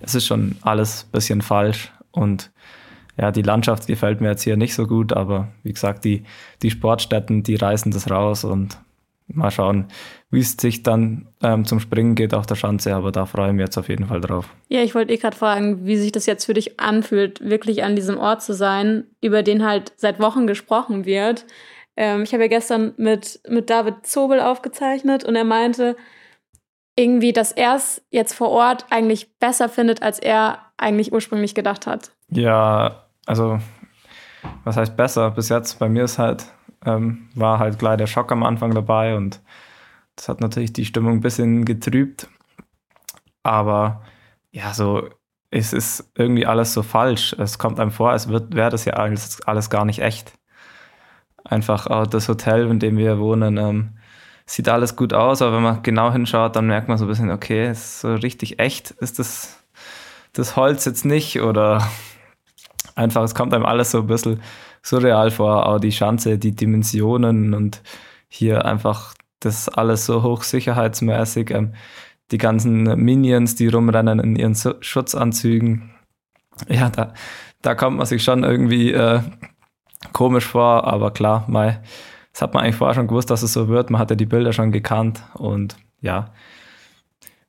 es 0.00 0.14
ist 0.14 0.26
schon 0.26 0.56
alles 0.62 1.04
ein 1.04 1.12
bisschen 1.12 1.42
falsch. 1.42 1.92
Und 2.10 2.50
ja, 3.16 3.30
die 3.30 3.42
Landschaft 3.42 3.86
gefällt 3.86 4.20
mir 4.20 4.30
jetzt 4.30 4.42
hier 4.42 4.56
nicht 4.56 4.74
so 4.74 4.86
gut, 4.86 5.12
aber 5.12 5.48
wie 5.62 5.72
gesagt, 5.72 6.04
die, 6.04 6.24
die 6.62 6.70
Sportstätten, 6.70 7.42
die 7.42 7.56
reißen 7.56 7.92
das 7.92 8.10
raus 8.10 8.44
und 8.44 8.78
mal 9.34 9.50
schauen, 9.50 9.86
wie 10.30 10.40
es 10.40 10.52
sich 10.52 10.82
dann 10.82 11.28
ähm, 11.42 11.64
zum 11.64 11.80
Springen 11.80 12.14
geht 12.14 12.34
auf 12.34 12.46
der 12.46 12.54
Schanze, 12.54 12.94
aber 12.94 13.12
da 13.12 13.26
freue 13.26 13.48
ich 13.48 13.52
mich 13.54 13.64
jetzt 13.64 13.78
auf 13.78 13.88
jeden 13.88 14.06
Fall 14.06 14.20
drauf. 14.20 14.48
Ja, 14.68 14.80
ich 14.80 14.94
wollte 14.94 15.12
eh 15.12 15.16
gerade 15.16 15.36
fragen, 15.36 15.86
wie 15.86 15.96
sich 15.96 16.12
das 16.12 16.26
jetzt 16.26 16.44
für 16.44 16.54
dich 16.54 16.80
anfühlt, 16.80 17.40
wirklich 17.48 17.84
an 17.84 17.96
diesem 17.96 18.18
Ort 18.18 18.42
zu 18.42 18.54
sein, 18.54 19.04
über 19.20 19.42
den 19.42 19.64
halt 19.64 19.92
seit 19.96 20.20
Wochen 20.20 20.46
gesprochen 20.46 21.04
wird. 21.04 21.44
Ähm, 21.96 22.22
ich 22.22 22.32
habe 22.32 22.44
ja 22.44 22.48
gestern 22.48 22.94
mit, 22.96 23.40
mit 23.48 23.68
David 23.70 24.06
Zobel 24.06 24.40
aufgezeichnet 24.40 25.24
und 25.24 25.36
er 25.36 25.44
meinte 25.44 25.96
irgendwie, 26.96 27.32
dass 27.32 27.52
er 27.52 27.76
es 27.76 28.02
jetzt 28.10 28.34
vor 28.34 28.50
Ort 28.50 28.86
eigentlich 28.90 29.38
besser 29.38 29.68
findet, 29.68 30.02
als 30.02 30.18
er 30.18 30.58
eigentlich 30.76 31.12
ursprünglich 31.12 31.54
gedacht 31.54 31.86
hat. 31.86 32.10
Ja, 32.28 33.06
also 33.26 33.58
was 34.64 34.76
heißt 34.76 34.96
besser? 34.96 35.30
Bis 35.30 35.48
jetzt 35.48 35.78
bei 35.78 35.88
mir 35.88 36.04
ist 36.04 36.18
halt, 36.18 36.46
ähm, 36.84 37.28
war 37.34 37.58
halt 37.58 37.78
gleich 37.78 37.96
der 37.96 38.06
Schock 38.06 38.32
am 38.32 38.42
Anfang 38.42 38.74
dabei 38.74 39.16
und 39.16 39.40
das 40.16 40.28
hat 40.28 40.40
natürlich 40.40 40.72
die 40.72 40.84
Stimmung 40.84 41.14
ein 41.14 41.20
bisschen 41.20 41.64
getrübt. 41.64 42.28
Aber 43.42 44.02
ja, 44.52 44.74
so 44.74 45.08
es 45.52 45.72
ist 45.74 46.10
irgendwie 46.16 46.46
alles 46.46 46.72
so 46.72 46.82
falsch. 46.82 47.34
Es 47.38 47.58
kommt 47.58 47.78
einem 47.78 47.90
vor, 47.90 48.10
als 48.10 48.28
wäre 48.28 48.70
das 48.70 48.86
ja 48.86 48.94
alles, 48.94 49.40
alles 49.46 49.68
gar 49.68 49.84
nicht 49.84 50.00
echt 50.00 50.32
einfach 51.44 51.86
auch 51.86 52.06
das 52.06 52.28
Hotel, 52.28 52.70
in 52.70 52.78
dem 52.78 52.96
wir 52.96 53.18
wohnen, 53.18 53.58
ähm, 53.58 53.90
sieht 54.46 54.68
alles 54.68 54.96
gut 54.96 55.12
aus, 55.12 55.42
aber 55.42 55.56
wenn 55.56 55.62
man 55.62 55.82
genau 55.82 56.10
hinschaut, 56.12 56.56
dann 56.56 56.66
merkt 56.66 56.88
man 56.88 56.98
so 56.98 57.04
ein 57.04 57.08
bisschen, 57.08 57.30
okay, 57.30 57.70
ist 57.70 58.00
so 58.00 58.14
richtig 58.14 58.58
echt 58.58 58.92
ist 58.92 59.18
das, 59.18 59.62
das 60.32 60.56
Holz 60.56 60.84
jetzt 60.84 61.04
nicht 61.04 61.40
oder 61.40 61.86
einfach, 62.94 63.22
es 63.22 63.34
kommt 63.34 63.52
einem 63.52 63.66
alles 63.66 63.90
so 63.90 63.98
ein 63.98 64.06
bisschen 64.06 64.40
surreal 64.82 65.30
vor, 65.30 65.66
auch 65.66 65.78
die 65.78 65.92
Schanze, 65.92 66.38
die 66.38 66.54
Dimensionen 66.54 67.54
und 67.54 67.82
hier 68.28 68.64
einfach 68.64 69.14
das 69.40 69.68
alles 69.68 70.06
so 70.06 70.22
hochsicherheitsmäßig, 70.22 71.50
ähm, 71.50 71.74
die 72.30 72.38
ganzen 72.38 72.84
Minions, 73.02 73.54
die 73.56 73.68
rumrennen 73.68 74.18
in 74.20 74.36
ihren 74.36 74.56
Schutzanzügen. 74.80 75.90
Ja, 76.68 76.90
da, 76.90 77.12
da 77.60 77.74
kommt 77.74 77.96
man 77.96 78.06
sich 78.06 78.22
schon 78.24 78.44
irgendwie 78.44 78.92
äh, 78.92 79.20
komisch 80.12 80.46
vor, 80.46 80.84
aber 80.84 81.10
klar, 81.10 81.44
mal, 81.48 81.82
das 82.32 82.42
hat 82.42 82.54
man 82.54 82.64
eigentlich 82.64 82.76
vorher 82.76 82.94
schon 82.94 83.08
gewusst, 83.08 83.30
dass 83.30 83.42
es 83.42 83.52
so 83.52 83.68
wird. 83.68 83.90
Man 83.90 84.00
hatte 84.00 84.16
die 84.16 84.26
Bilder 84.26 84.52
schon 84.52 84.72
gekannt 84.72 85.22
und 85.34 85.76
ja, 86.00 86.30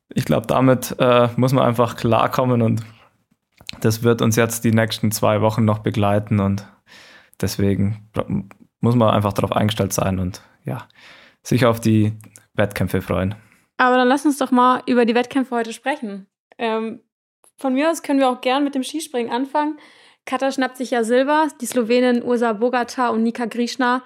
ich 0.08 0.24
glaube, 0.24 0.46
damit 0.46 0.94
äh, 0.98 1.28
muss 1.36 1.52
man 1.52 1.64
einfach 1.64 1.96
klarkommen 1.96 2.62
und 2.62 2.82
das 3.80 4.02
wird 4.02 4.22
uns 4.22 4.36
jetzt 4.36 4.64
die 4.64 4.72
nächsten 4.72 5.10
zwei 5.10 5.40
Wochen 5.40 5.64
noch 5.64 5.78
begleiten 5.78 6.40
und 6.40 6.66
deswegen 7.40 8.10
muss 8.80 8.94
man 8.94 9.10
einfach 9.10 9.32
darauf 9.32 9.52
eingestellt 9.52 9.92
sein 9.92 10.18
und 10.18 10.42
ja, 10.64 10.88
sich 11.42 11.66
auf 11.66 11.80
die 11.80 12.12
Wettkämpfe 12.54 13.02
freuen. 13.02 13.34
Aber 13.76 13.96
dann 13.96 14.08
lass 14.08 14.24
uns 14.24 14.38
doch 14.38 14.50
mal 14.50 14.82
über 14.86 15.04
die 15.04 15.14
Wettkämpfe 15.14 15.54
heute 15.54 15.72
sprechen. 15.72 16.26
Ähm, 16.58 17.00
von 17.56 17.74
mir 17.74 17.90
aus 17.90 18.02
können 18.02 18.20
wir 18.20 18.28
auch 18.28 18.40
gern 18.40 18.64
mit 18.64 18.74
dem 18.74 18.82
Skispringen 18.82 19.32
anfangen. 19.32 19.78
Kata 20.26 20.50
schnappt 20.50 20.76
sich 20.76 20.90
ja 20.90 21.04
Silber. 21.04 21.48
Die 21.60 21.66
Slowenin 21.66 22.22
Ursa 22.22 22.52
Bogata 22.52 23.08
und 23.08 23.22
Nika 23.22 23.46
Grischna 23.46 24.02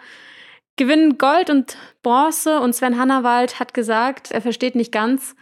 gewinnen 0.77 1.19
Gold 1.19 1.51
und 1.51 1.77
Bronze. 2.03 2.61
Und 2.61 2.75
Sven 2.75 2.99
Hannawald 2.99 3.61
hat 3.61 3.75
gesagt, 3.75 4.31
er 4.31 4.41
versteht 4.41 4.75
nicht 4.75 4.93
ganz, 4.93 5.37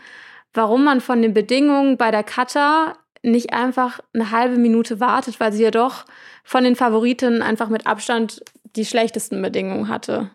warum 0.52 0.84
man 0.84 1.00
von 1.00 1.22
den 1.22 1.34
Bedingungen 1.34 1.96
bei 1.96 2.10
der 2.10 2.24
Kata 2.24 2.96
nicht 3.26 3.52
einfach 3.52 4.00
eine 4.14 4.30
halbe 4.30 4.56
Minute 4.56 5.00
wartet, 5.00 5.40
weil 5.40 5.52
sie 5.52 5.64
ja 5.64 5.71
doch 5.71 6.04
von 6.45 6.64
den 6.64 6.76
Favoriten 6.76 7.42
einfach 7.42 7.68
mit 7.68 7.87
Abstand 7.87 8.42
die 8.76 8.85
schlechtesten 8.85 9.42
Bedingungen 9.42 9.88
hatte. 9.88 10.30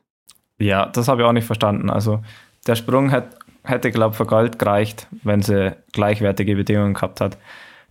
Ja, 0.59 0.87
das 0.87 1.07
habe 1.07 1.21
ich 1.21 1.27
auch 1.27 1.33
nicht 1.33 1.45
verstanden. 1.45 1.89
Also 1.89 2.21
der 2.67 2.75
Sprung 2.75 3.09
hätte, 3.09 3.37
hätte 3.63 3.91
glaube 3.91 4.11
ich, 4.11 4.17
für 4.17 4.25
Gold 4.25 4.59
gereicht, 4.59 5.07
wenn 5.23 5.41
sie 5.41 5.75
gleichwertige 5.93 6.55
Bedingungen 6.55 6.93
gehabt 6.93 7.21
hat. 7.21 7.37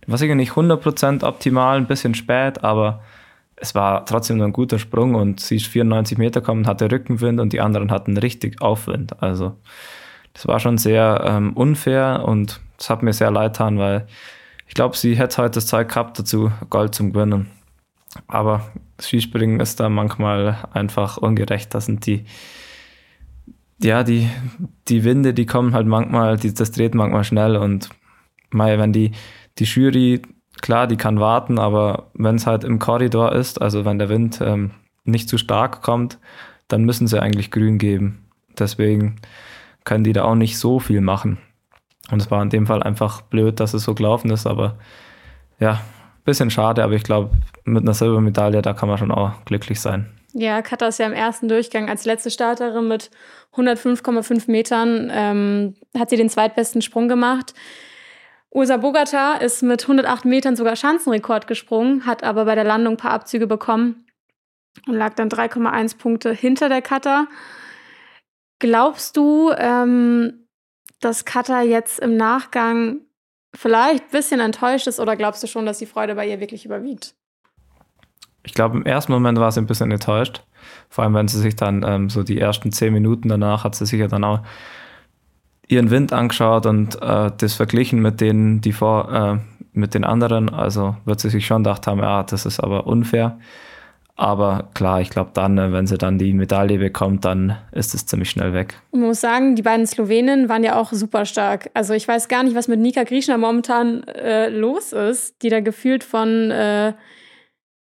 war 0.07 0.17
sicher 0.17 0.35
nicht 0.35 0.53
100% 0.53 1.25
optimal, 1.25 1.77
ein 1.77 1.87
bisschen 1.87 2.15
spät, 2.15 2.63
aber 2.63 3.01
es 3.55 3.75
war 3.75 4.05
trotzdem 4.05 4.37
noch 4.37 4.45
ein 4.45 4.53
guter 4.53 4.79
Sprung 4.79 5.15
und 5.15 5.39
sie 5.39 5.57
ist 5.57 5.67
94 5.67 6.17
Meter 6.17 6.41
gekommen, 6.41 6.67
hatte 6.67 6.91
Rückenwind 6.91 7.39
und 7.39 7.53
die 7.53 7.61
anderen 7.61 7.91
hatten 7.91 8.17
richtig 8.17 8.61
Aufwind. 8.61 9.21
Also 9.21 9.55
das 10.33 10.47
war 10.47 10.59
schon 10.59 10.77
sehr 10.77 11.23
ähm, 11.25 11.53
unfair 11.53 12.23
und 12.25 12.59
es 12.79 12.89
hat 12.89 13.03
mir 13.03 13.13
sehr 13.13 13.31
leid 13.31 13.53
getan, 13.53 13.77
weil 13.77 14.07
ich 14.71 14.73
glaube, 14.73 14.95
sie 14.95 15.17
hätte 15.17 15.41
heute 15.41 15.55
das 15.55 15.67
Zeug 15.67 15.89
gehabt 15.89 16.17
dazu, 16.17 16.49
Gold 16.69 16.95
zum 16.95 17.11
Gewinnen. 17.11 17.47
Aber 18.29 18.71
Skispringen 19.01 19.59
ist 19.59 19.81
da 19.81 19.89
manchmal 19.89 20.59
einfach 20.71 21.17
ungerecht. 21.17 21.73
Das 21.73 21.87
sind 21.87 22.05
die, 22.05 22.23
ja, 23.83 24.03
die, 24.03 24.29
die 24.87 25.03
Winde, 25.03 25.33
die 25.33 25.45
kommen 25.45 25.73
halt 25.73 25.87
manchmal, 25.87 26.37
die, 26.37 26.53
das 26.53 26.71
dreht 26.71 26.95
manchmal 26.95 27.25
schnell 27.25 27.57
und 27.57 27.89
mal, 28.49 28.79
wenn 28.79 28.93
die, 28.93 29.11
die 29.59 29.65
Jury, 29.65 30.21
klar, 30.61 30.87
die 30.87 30.95
kann 30.95 31.19
warten, 31.19 31.59
aber 31.59 32.09
wenn 32.13 32.35
es 32.35 32.47
halt 32.47 32.63
im 32.63 32.79
Korridor 32.79 33.33
ist, 33.33 33.61
also 33.61 33.83
wenn 33.83 33.99
der 33.99 34.07
Wind 34.07 34.39
ähm, 34.41 34.71
nicht 35.03 35.27
zu 35.27 35.37
stark 35.37 35.81
kommt, 35.81 36.17
dann 36.69 36.85
müssen 36.85 37.07
sie 37.07 37.21
eigentlich 37.21 37.51
grün 37.51 37.77
geben. 37.77 38.23
Deswegen 38.57 39.17
können 39.83 40.05
die 40.05 40.13
da 40.13 40.23
auch 40.23 40.35
nicht 40.35 40.57
so 40.57 40.79
viel 40.79 41.01
machen. 41.01 41.39
Und 42.11 42.21
es 42.21 42.29
war 42.29 42.41
in 42.41 42.49
dem 42.49 42.67
Fall 42.67 42.83
einfach 42.83 43.21
blöd, 43.21 43.59
dass 43.59 43.73
es 43.73 43.83
so 43.83 43.95
gelaufen 43.95 44.29
ist, 44.31 44.45
aber 44.45 44.77
ja, 45.59 45.81
bisschen 46.25 46.51
schade, 46.51 46.83
aber 46.83 46.93
ich 46.93 47.03
glaube, 47.03 47.31
mit 47.63 47.83
einer 47.83 47.93
Silbermedaille, 47.93 48.61
da 48.61 48.73
kann 48.73 48.89
man 48.89 48.97
schon 48.97 49.11
auch 49.11 49.43
glücklich 49.45 49.79
sein. 49.79 50.09
Ja, 50.33 50.61
Katha 50.61 50.87
ist 50.87 50.99
ja 50.99 51.07
im 51.07 51.13
ersten 51.13 51.47
Durchgang 51.47 51.89
als 51.89 52.05
letzte 52.05 52.31
Starterin 52.31 52.87
mit 52.87 53.09
105,5 53.55 54.49
Metern, 54.49 55.11
ähm, 55.13 55.75
hat 55.97 56.09
sie 56.09 56.15
den 56.15 56.29
zweitbesten 56.29 56.81
Sprung 56.81 57.07
gemacht. 57.07 57.53
Ursa 58.49 58.77
Bogata 58.77 59.35
ist 59.35 59.61
mit 59.61 59.83
108 59.83 60.25
Metern 60.25 60.55
sogar 60.55 60.75
Schanzenrekord 60.75 61.47
gesprungen, 61.47 62.05
hat 62.05 62.23
aber 62.23 62.45
bei 62.45 62.55
der 62.55 62.63
Landung 62.63 62.93
ein 62.93 62.97
paar 62.97 63.11
Abzüge 63.11 63.47
bekommen 63.47 64.05
und 64.87 64.95
lag 64.95 65.13
dann 65.15 65.29
3,1 65.29 65.97
Punkte 65.97 66.33
hinter 66.33 66.69
der 66.69 66.81
Cutter. 66.81 67.27
Glaubst 68.59 69.17
du, 69.17 69.51
ähm, 69.57 70.40
dass 71.01 71.25
Cutter 71.25 71.61
jetzt 71.61 71.99
im 71.99 72.15
Nachgang 72.15 73.01
vielleicht 73.53 74.05
ein 74.05 74.11
bisschen 74.11 74.39
enttäuscht 74.39 74.87
ist 74.87 74.99
oder 74.99 75.15
glaubst 75.15 75.43
du 75.43 75.47
schon, 75.47 75.65
dass 75.65 75.79
die 75.79 75.85
Freude 75.85 76.15
bei 76.15 76.27
ihr 76.27 76.39
wirklich 76.39 76.65
überwiegt? 76.65 77.15
Ich 78.43 78.53
glaube, 78.53 78.77
im 78.77 78.85
ersten 78.85 79.11
Moment 79.11 79.39
war 79.39 79.51
sie 79.51 79.59
ein 79.59 79.67
bisschen 79.67 79.91
enttäuscht. 79.91 80.43
Vor 80.89 81.03
allem, 81.03 81.13
wenn 81.13 81.27
sie 81.27 81.39
sich 81.39 81.55
dann 81.55 81.83
ähm, 81.85 82.09
so 82.09 82.23
die 82.23 82.39
ersten 82.39 82.71
zehn 82.71 82.93
Minuten 82.93 83.29
danach 83.29 83.63
hat 83.63 83.75
sie 83.75 83.85
sich 83.85 83.99
ja 83.99 84.07
dann 84.07 84.23
auch 84.23 84.39
ihren 85.67 85.89
Wind 85.89 86.11
angeschaut 86.11 86.65
und 86.65 87.01
äh, 87.01 87.31
das 87.37 87.53
verglichen 87.53 88.01
mit 88.01 88.19
denen, 88.19 88.61
die 88.61 88.73
vor, 88.73 89.11
äh, 89.13 89.37
mit 89.73 89.93
den 89.93 90.03
anderen. 90.03 90.49
Also 90.49 90.97
wird 91.05 91.19
sie 91.19 91.29
sich 91.29 91.45
schon 91.45 91.63
gedacht 91.63 91.87
haben, 91.87 91.99
ja, 91.99 92.23
das 92.23 92.45
ist 92.45 92.59
aber 92.59 92.87
unfair. 92.87 93.39
Aber 94.21 94.69
klar, 94.75 95.01
ich 95.01 95.09
glaube 95.09 95.31
dann, 95.33 95.57
äh, 95.57 95.71
wenn 95.71 95.87
sie 95.87 95.97
dann 95.97 96.19
die 96.19 96.31
Medaille 96.33 96.77
bekommt, 96.77 97.25
dann 97.25 97.57
ist 97.71 97.95
es 97.95 98.05
ziemlich 98.05 98.29
schnell 98.29 98.53
weg. 98.53 98.79
Ich 98.91 98.99
muss 98.99 99.19
sagen, 99.19 99.55
die 99.55 99.63
beiden 99.63 99.87
Slowenen 99.87 100.47
waren 100.47 100.63
ja 100.63 100.75
auch 100.79 100.93
super 100.93 101.25
stark. 101.25 101.71
Also 101.73 101.95
ich 101.95 102.07
weiß 102.07 102.27
gar 102.27 102.43
nicht, 102.43 102.55
was 102.55 102.67
mit 102.67 102.79
Nika 102.79 103.03
Griechner 103.03 103.39
momentan 103.39 104.03
äh, 104.03 104.49
los 104.49 104.93
ist, 104.93 105.41
die 105.41 105.49
da 105.49 105.59
gefühlt 105.59 106.03
von 106.03 106.51
äh, 106.51 106.93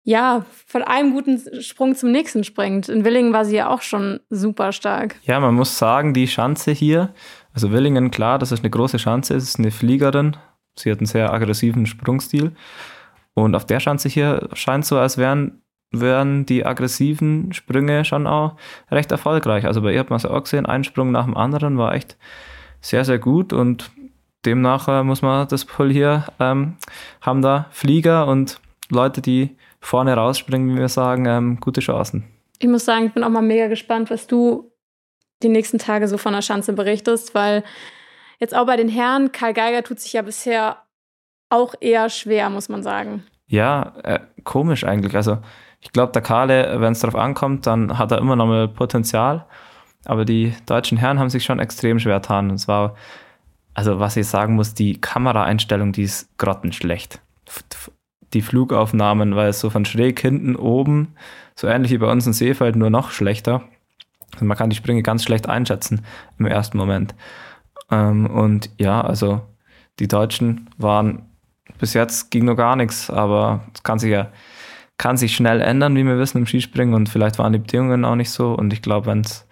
ja, 0.02 0.44
von 0.66 0.82
einem 0.82 1.14
guten 1.14 1.62
Sprung 1.62 1.94
zum 1.94 2.10
nächsten 2.10 2.42
springt. 2.42 2.88
In 2.88 3.04
Willingen 3.04 3.32
war 3.32 3.44
sie 3.44 3.56
ja 3.56 3.68
auch 3.68 3.80
schon 3.80 4.18
super 4.28 4.72
stark. 4.72 5.14
Ja, 5.22 5.38
man 5.38 5.54
muss 5.54 5.78
sagen, 5.78 6.14
die 6.14 6.26
Schanze 6.26 6.72
hier, 6.72 7.14
also 7.54 7.70
Willingen, 7.70 8.10
klar, 8.10 8.40
das 8.40 8.50
ist 8.50 8.60
eine 8.60 8.70
große 8.70 8.98
Schanze, 8.98 9.36
es 9.36 9.44
ist 9.44 9.60
eine 9.60 9.70
Fliegerin. 9.70 10.36
Sie 10.76 10.90
hat 10.90 10.98
einen 10.98 11.06
sehr 11.06 11.32
aggressiven 11.32 11.86
Sprungstil. 11.86 12.52
Und 13.34 13.54
auf 13.54 13.66
der 13.66 13.80
Schanze 13.80 14.08
hier 14.08 14.48
scheint 14.52 14.84
so, 14.84 14.98
als 14.98 15.16
wären, 15.16 15.63
wären 16.00 16.46
die 16.46 16.64
aggressiven 16.64 17.52
Sprünge 17.52 18.04
schon 18.04 18.26
auch 18.26 18.56
recht 18.90 19.10
erfolgreich. 19.12 19.66
Also 19.66 19.82
bei 19.82 19.92
ihr 19.92 20.00
hat 20.00 20.10
man 20.10 20.16
es 20.18 20.26
auch 20.26 20.42
gesehen, 20.42 20.66
ein 20.66 20.84
Sprung 20.84 21.10
nach 21.10 21.24
dem 21.24 21.36
anderen 21.36 21.78
war 21.78 21.94
echt 21.94 22.16
sehr, 22.80 23.04
sehr 23.04 23.18
gut 23.18 23.52
und 23.52 23.90
demnach 24.44 24.88
äh, 24.88 25.02
muss 25.02 25.22
man 25.22 25.48
das 25.48 25.64
Pull 25.64 25.90
hier 25.90 26.26
ähm, 26.38 26.76
haben 27.20 27.42
da 27.42 27.66
Flieger 27.70 28.26
und 28.26 28.60
Leute, 28.90 29.22
die 29.22 29.56
vorne 29.80 30.14
rausspringen, 30.14 30.74
wie 30.74 30.80
wir 30.80 30.88
sagen, 30.88 31.26
ähm, 31.26 31.58
gute 31.60 31.80
Chancen. 31.80 32.24
Ich 32.58 32.68
muss 32.68 32.84
sagen, 32.84 33.06
ich 33.06 33.12
bin 33.12 33.24
auch 33.24 33.30
mal 33.30 33.42
mega 33.42 33.68
gespannt, 33.68 34.10
was 34.10 34.26
du 34.26 34.70
die 35.42 35.48
nächsten 35.48 35.78
Tage 35.78 36.08
so 36.08 36.18
von 36.18 36.32
der 36.32 36.42
Schanze 36.42 36.72
berichtest, 36.72 37.34
weil 37.34 37.64
jetzt 38.38 38.54
auch 38.54 38.66
bei 38.66 38.76
den 38.76 38.88
Herren, 38.88 39.32
Karl 39.32 39.52
Geiger 39.52 39.82
tut 39.82 40.00
sich 40.00 40.12
ja 40.12 40.22
bisher 40.22 40.78
auch 41.50 41.74
eher 41.80 42.08
schwer, 42.08 42.50
muss 42.50 42.68
man 42.68 42.82
sagen. 42.82 43.24
Ja, 43.46 43.94
äh, 44.02 44.20
komisch 44.42 44.84
eigentlich. 44.84 45.14
Also 45.14 45.38
ich 45.84 45.92
glaube, 45.92 46.12
der 46.12 46.22
Kahle, 46.22 46.80
wenn 46.80 46.92
es 46.92 47.00
darauf 47.00 47.14
ankommt, 47.14 47.66
dann 47.66 47.98
hat 47.98 48.10
er 48.10 48.18
immer 48.18 48.34
noch 48.34 48.46
mal 48.46 48.66
Potenzial. 48.66 49.46
Aber 50.04 50.24
die 50.24 50.52
deutschen 50.66 50.98
Herren 50.98 51.20
haben 51.20 51.30
sich 51.30 51.44
schon 51.44 51.60
extrem 51.60 52.00
schwer 52.00 52.20
getan. 52.20 52.50
Und 52.50 52.58
zwar, 52.58 52.96
also 53.74 54.00
was 54.00 54.16
ich 54.16 54.26
sagen 54.26 54.56
muss, 54.56 54.74
die 54.74 55.00
Kameraeinstellung, 55.00 55.92
die 55.92 56.02
ist 56.02 56.36
grottenschlecht 56.36 57.20
die 58.34 58.42
Flugaufnahmen, 58.42 59.36
weil 59.36 59.48
es 59.48 59.60
so 59.60 59.70
von 59.70 59.84
schräg 59.84 60.20
hinten 60.20 60.56
oben, 60.56 61.14
so 61.54 61.66
ähnlich 61.66 61.92
wie 61.92 61.98
bei 61.98 62.10
uns 62.10 62.26
in 62.26 62.32
Seefeld, 62.32 62.76
nur 62.76 62.90
noch 62.90 63.10
schlechter. 63.10 63.62
Also 64.32 64.44
man 64.44 64.56
kann 64.56 64.70
die 64.70 64.76
Sprünge 64.76 65.02
ganz 65.02 65.22
schlecht 65.22 65.48
einschätzen 65.48 66.04
im 66.38 66.46
ersten 66.46 66.76
Moment. 66.76 67.14
Ähm, 67.90 68.26
und 68.26 68.70
ja, 68.78 69.00
also 69.00 69.42
die 70.00 70.08
Deutschen 70.08 70.68
waren, 70.76 71.26
bis 71.78 71.94
jetzt 71.94 72.30
ging 72.30 72.44
noch 72.44 72.56
gar 72.56 72.74
nichts, 72.74 73.08
aber 73.08 73.64
es 73.72 73.82
kann 73.84 74.00
sich 74.00 74.10
ja 74.10 74.30
kann 74.98 75.16
sich 75.16 75.34
schnell 75.34 75.60
ändern, 75.60 75.96
wie 75.96 76.04
wir 76.04 76.18
wissen 76.18 76.38
im 76.38 76.46
Skispringen 76.46 76.94
und 76.94 77.08
vielleicht 77.08 77.38
waren 77.38 77.52
die 77.52 77.58
Bedingungen 77.58 78.04
auch 78.04 78.16
nicht 78.16 78.30
so 78.30 78.54
und 78.54 78.72
ich 78.72 78.82
glaube, 78.82 79.06
wenn 79.06 79.20
es 79.20 79.46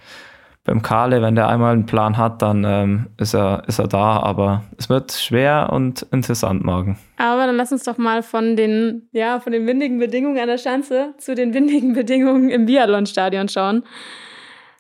beim 0.65 0.83
Kale, 0.83 1.23
wenn 1.23 1.35
der 1.35 1.49
einmal 1.49 1.73
einen 1.73 1.87
Plan 1.87 2.17
hat, 2.17 2.41
dann 2.41 2.65
ähm, 2.65 3.07
ist, 3.19 3.35
er, 3.35 3.65
ist 3.67 3.81
er 3.81 3.89
da. 3.89 4.21
Aber 4.21 4.63
es 4.79 4.89
wird 4.89 5.13
schwer 5.13 5.71
und 5.73 6.03
interessant 6.13 6.65
morgen. 6.65 6.99
Aber 7.17 7.47
dann 7.47 7.57
lass 7.57 7.73
uns 7.73 7.83
doch 7.83 7.99
mal 7.99 8.23
von 8.23 8.55
den, 8.55 9.09
ja, 9.13 9.41
von 9.41 9.53
den 9.53 9.67
windigen 9.67 9.99
Bedingungen 9.99 10.39
an 10.39 10.47
der 10.47 10.59
Schanze 10.59 11.15
zu 11.19 11.35
den 11.35 11.53
windigen 11.53 11.93
Bedingungen 11.95 12.49
im 12.49 12.67
Biathlon-Stadion 12.67 13.49
schauen. 13.49 13.83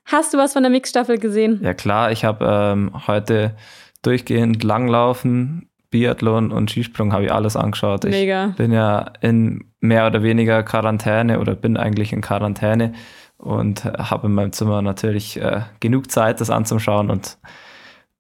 Hast 0.05 0.35
du 0.35 0.39
was 0.39 0.53
von 0.53 0.63
der 0.63 0.71
Mixstaffel 0.71 1.19
gesehen? 1.19 1.61
Ja 1.63 1.75
klar, 1.75 2.13
ich 2.13 2.25
habe 2.25 2.45
ähm, 2.49 2.93
heute 3.07 3.57
durchgehend 4.03 4.63
Langlaufen, 4.63 5.69
Biathlon 5.93 6.51
und 6.51 6.73
Skisprung 6.73 7.13
habe 7.13 7.27
ich 7.27 7.33
alles 7.33 7.55
angeschaut. 7.55 8.03
Mega. 8.03 8.49
Ich 8.49 8.57
bin 8.57 8.73
ja 8.73 9.13
in 9.21 9.73
mehr 9.79 10.09
oder 10.09 10.25
weniger 10.25 10.65
Quarantäne 10.65 11.39
oder 11.39 11.55
bin 11.55 11.77
eigentlich 11.77 12.13
in 12.13 12.21
Quarantäne 12.21 12.95
und 13.39 13.85
habe 13.85 14.27
in 14.27 14.35
meinem 14.35 14.53
Zimmer 14.53 14.83
natürlich 14.83 15.41
äh, 15.41 15.61
genug 15.79 16.11
Zeit, 16.11 16.41
das 16.41 16.51
anzuschauen. 16.51 17.11
Und 17.11 17.39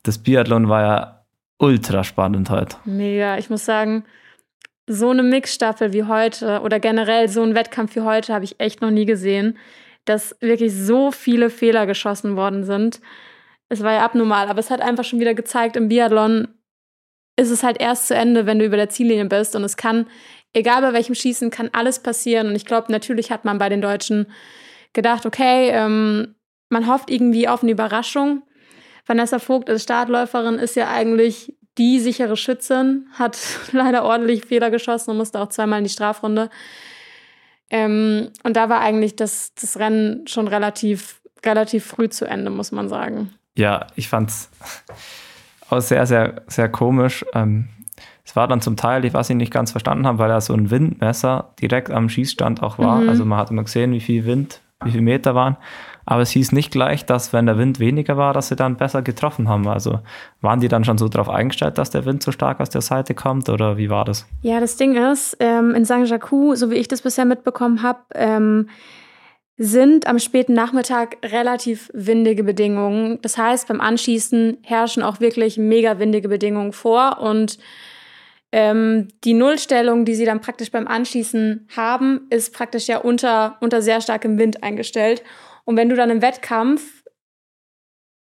das 0.04 0.18
Biathlon 0.18 0.68
war 0.68 0.82
ja 0.82 1.24
ultra 1.58 2.04
spannend 2.04 2.50
heute. 2.50 2.76
Mega. 2.84 3.38
Ich 3.38 3.50
muss 3.50 3.64
sagen, 3.64 4.04
so 4.86 5.10
eine 5.10 5.22
Mixstaffel 5.22 5.92
wie 5.92 6.04
heute 6.04 6.60
oder 6.60 6.78
generell 6.78 7.28
so 7.28 7.42
ein 7.42 7.54
Wettkampf 7.54 7.96
wie 7.96 8.00
heute 8.02 8.34
habe 8.34 8.44
ich 8.44 8.60
echt 8.60 8.82
noch 8.82 8.90
nie 8.90 9.06
gesehen, 9.06 9.58
dass 10.04 10.36
wirklich 10.40 10.74
so 10.74 11.10
viele 11.10 11.50
Fehler 11.50 11.86
geschossen 11.86 12.36
worden 12.36 12.64
sind. 12.64 13.00
Es 13.68 13.82
war 13.82 13.92
ja 13.92 14.04
abnormal, 14.04 14.48
aber 14.48 14.58
es 14.58 14.70
hat 14.70 14.80
einfach 14.80 15.04
schon 15.04 15.20
wieder 15.20 15.34
gezeigt, 15.34 15.76
im 15.76 15.88
Biathlon 15.88 16.48
ist 17.36 17.50
es 17.50 17.62
halt 17.62 17.80
erst 17.80 18.08
zu 18.08 18.14
Ende, 18.14 18.46
wenn 18.46 18.58
du 18.58 18.64
über 18.64 18.76
der 18.76 18.88
Ziellinie 18.88 19.24
bist. 19.24 19.56
Und 19.56 19.64
es 19.64 19.76
kann, 19.76 20.06
egal 20.52 20.82
bei 20.82 20.92
welchem 20.92 21.14
Schießen, 21.14 21.50
kann 21.50 21.70
alles 21.72 22.00
passieren. 22.00 22.48
Und 22.48 22.56
ich 22.56 22.66
glaube, 22.66 22.92
natürlich 22.92 23.30
hat 23.30 23.44
man 23.44 23.58
bei 23.58 23.68
den 23.68 23.80
Deutschen 23.80 24.26
gedacht, 24.92 25.24
okay, 25.24 25.70
ähm, 25.70 26.34
man 26.68 26.86
hofft 26.86 27.10
irgendwie 27.10 27.48
auf 27.48 27.62
eine 27.62 27.72
Überraschung. 27.72 28.42
Vanessa 29.06 29.38
Vogt 29.38 29.68
als 29.68 29.82
Startläuferin 29.82 30.54
ist 30.58 30.76
ja 30.76 30.90
eigentlich 30.90 31.54
die 31.78 32.00
sichere 32.00 32.36
Schützin, 32.36 33.06
hat 33.12 33.38
leider 33.72 34.04
ordentlich 34.04 34.44
Fehler 34.44 34.70
geschossen 34.70 35.10
und 35.10 35.16
musste 35.16 35.40
auch 35.40 35.48
zweimal 35.48 35.78
in 35.78 35.84
die 35.84 35.90
Strafrunde. 35.90 36.50
Ähm, 37.70 38.30
und 38.42 38.56
da 38.56 38.68
war 38.68 38.80
eigentlich 38.80 39.16
das, 39.16 39.54
das 39.54 39.78
Rennen 39.78 40.26
schon 40.26 40.46
relativ, 40.46 41.22
relativ 41.44 41.86
früh 41.86 42.10
zu 42.10 42.26
Ende, 42.26 42.50
muss 42.50 42.70
man 42.70 42.90
sagen. 42.90 43.32
Ja, 43.56 43.86
ich 43.96 44.08
fand 44.08 44.30
es 44.30 44.50
auch 44.88 44.96
sehr, 45.80 46.06
sehr, 46.06 46.42
sehr 46.46 46.68
komisch. 46.68 47.24
Ähm, 47.34 47.68
es 48.24 48.36
war 48.36 48.46
dann 48.46 48.60
zum 48.60 48.76
Teil, 48.76 49.04
ich 49.04 49.14
was 49.14 49.30
ich 49.30 49.36
nicht 49.36 49.52
ganz 49.52 49.72
verstanden 49.72 50.06
habe, 50.06 50.18
weil 50.18 50.28
da 50.28 50.40
so 50.40 50.54
ein 50.54 50.70
Windmesser 50.70 51.50
direkt 51.60 51.90
am 51.90 52.08
Schießstand 52.08 52.62
auch 52.62 52.78
war. 52.78 53.00
Mhm. 53.00 53.08
Also 53.08 53.24
man 53.24 53.38
hat 53.38 53.50
immer 53.50 53.64
gesehen, 53.64 53.92
wie 53.92 54.00
viel 54.00 54.24
Wind 54.24 54.60
wie 54.84 54.90
viele 54.90 55.02
Meter 55.02 55.34
waren. 55.34 55.56
Aber 56.04 56.22
es 56.22 56.30
hieß 56.30 56.50
nicht 56.50 56.72
gleich, 56.72 57.06
dass 57.06 57.32
wenn 57.32 57.46
der 57.46 57.58
Wind 57.58 57.78
weniger 57.78 58.16
war, 58.16 58.34
dass 58.34 58.48
sie 58.48 58.56
dann 58.56 58.76
besser 58.76 59.02
getroffen 59.02 59.48
haben. 59.48 59.68
Also 59.68 60.00
waren 60.40 60.58
die 60.58 60.66
dann 60.66 60.84
schon 60.84 60.98
so 60.98 61.08
darauf 61.08 61.28
eingestellt, 61.28 61.78
dass 61.78 61.90
der 61.90 62.04
Wind 62.04 62.24
so 62.24 62.32
stark 62.32 62.58
aus 62.60 62.70
der 62.70 62.80
Seite 62.80 63.14
kommt 63.14 63.48
oder 63.48 63.76
wie 63.76 63.88
war 63.88 64.04
das? 64.04 64.26
Ja, 64.42 64.58
das 64.58 64.76
Ding 64.76 64.96
ist, 64.96 65.36
ähm, 65.38 65.74
in 65.74 65.84
St. 65.84 66.06
Jacques, 66.06 66.58
so 66.58 66.70
wie 66.70 66.74
ich 66.74 66.88
das 66.88 67.02
bisher 67.02 67.24
mitbekommen 67.24 67.82
habe, 67.82 68.00
ähm, 68.14 68.68
sind 69.62 70.09
am 70.09 70.19
späten 70.19 70.54
Nachmittag 70.54 71.19
relativ 71.23 71.88
windige 71.95 72.42
Bedingungen. 72.42 73.21
Das 73.23 73.38
heißt, 73.38 73.69
beim 73.69 73.81
Anschießen 73.81 74.59
herrschen 74.62 75.04
auch 75.04 75.21
wirklich 75.21 75.57
mega 75.57 76.00
windige 76.00 76.28
Bedingungen 76.28 76.73
vor 76.73 77.21
und 77.21 77.59
ähm, 78.50 79.07
die 79.23 79.35
Nullstellung, 79.35 80.04
die 80.04 80.16
sie 80.16 80.25
dann 80.25 80.40
praktisch 80.40 80.73
beim 80.73 80.88
Anschießen 80.88 81.69
haben, 81.76 82.26
ist 82.28 82.52
praktisch 82.52 82.88
ja 82.88 82.99
unter, 82.99 83.57
unter 83.61 83.83
sehr 83.83 84.00
starkem 84.00 84.37
Wind 84.37 84.64
eingestellt. 84.64 85.23
Und 85.64 85.76
wenn 85.76 85.88
du 85.88 85.95
dann 85.95 86.11
im 86.11 86.23
Wettkampf 86.23 87.04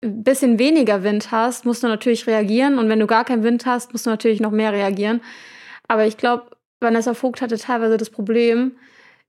ein 0.03 0.23
bisschen 0.23 0.59
weniger 0.59 1.03
Wind 1.03 1.31
hast, 1.31 1.65
musst 1.65 1.81
du 1.81 1.87
natürlich 1.87 2.27
reagieren. 2.27 2.77
Und 2.77 2.89
wenn 2.89 2.99
du 2.99 3.07
gar 3.07 3.23
keinen 3.23 3.43
Wind 3.43 3.65
hast, 3.65 3.93
musst 3.93 4.05
du 4.05 4.09
natürlich 4.09 4.41
noch 4.41 4.51
mehr 4.51 4.73
reagieren. 4.73 5.21
Aber 5.87 6.05
ich 6.05 6.17
glaube, 6.17 6.51
Vanessa 6.81 7.13
Vogt 7.13 7.41
hatte 7.41 7.57
teilweise 7.57 7.97
das 7.97 8.09
Problem, 8.09 8.73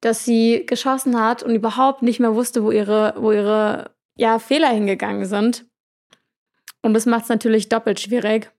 dass 0.03 0.25
sie 0.25 0.67
geschossen 0.67 1.19
hat 1.19 1.43
und 1.43 1.55
überhaupt 1.55 2.03
nicht 2.03 2.21
mehr 2.21 2.35
wusste, 2.35 2.63
wo 2.65 2.71
ihre, 2.71 3.15
wo 3.17 3.33
ihre 3.33 3.93
ja, 4.19 4.39
Fehler 4.39 4.69
hingegangen 4.69 5.25
sind. 5.25 5.65
Und 6.83 6.93
das 6.95 7.07
macht 7.07 7.23
es 7.23 7.29
natürlich 7.29 7.69
doppelt 7.69 8.01
schwierig. 8.01 8.51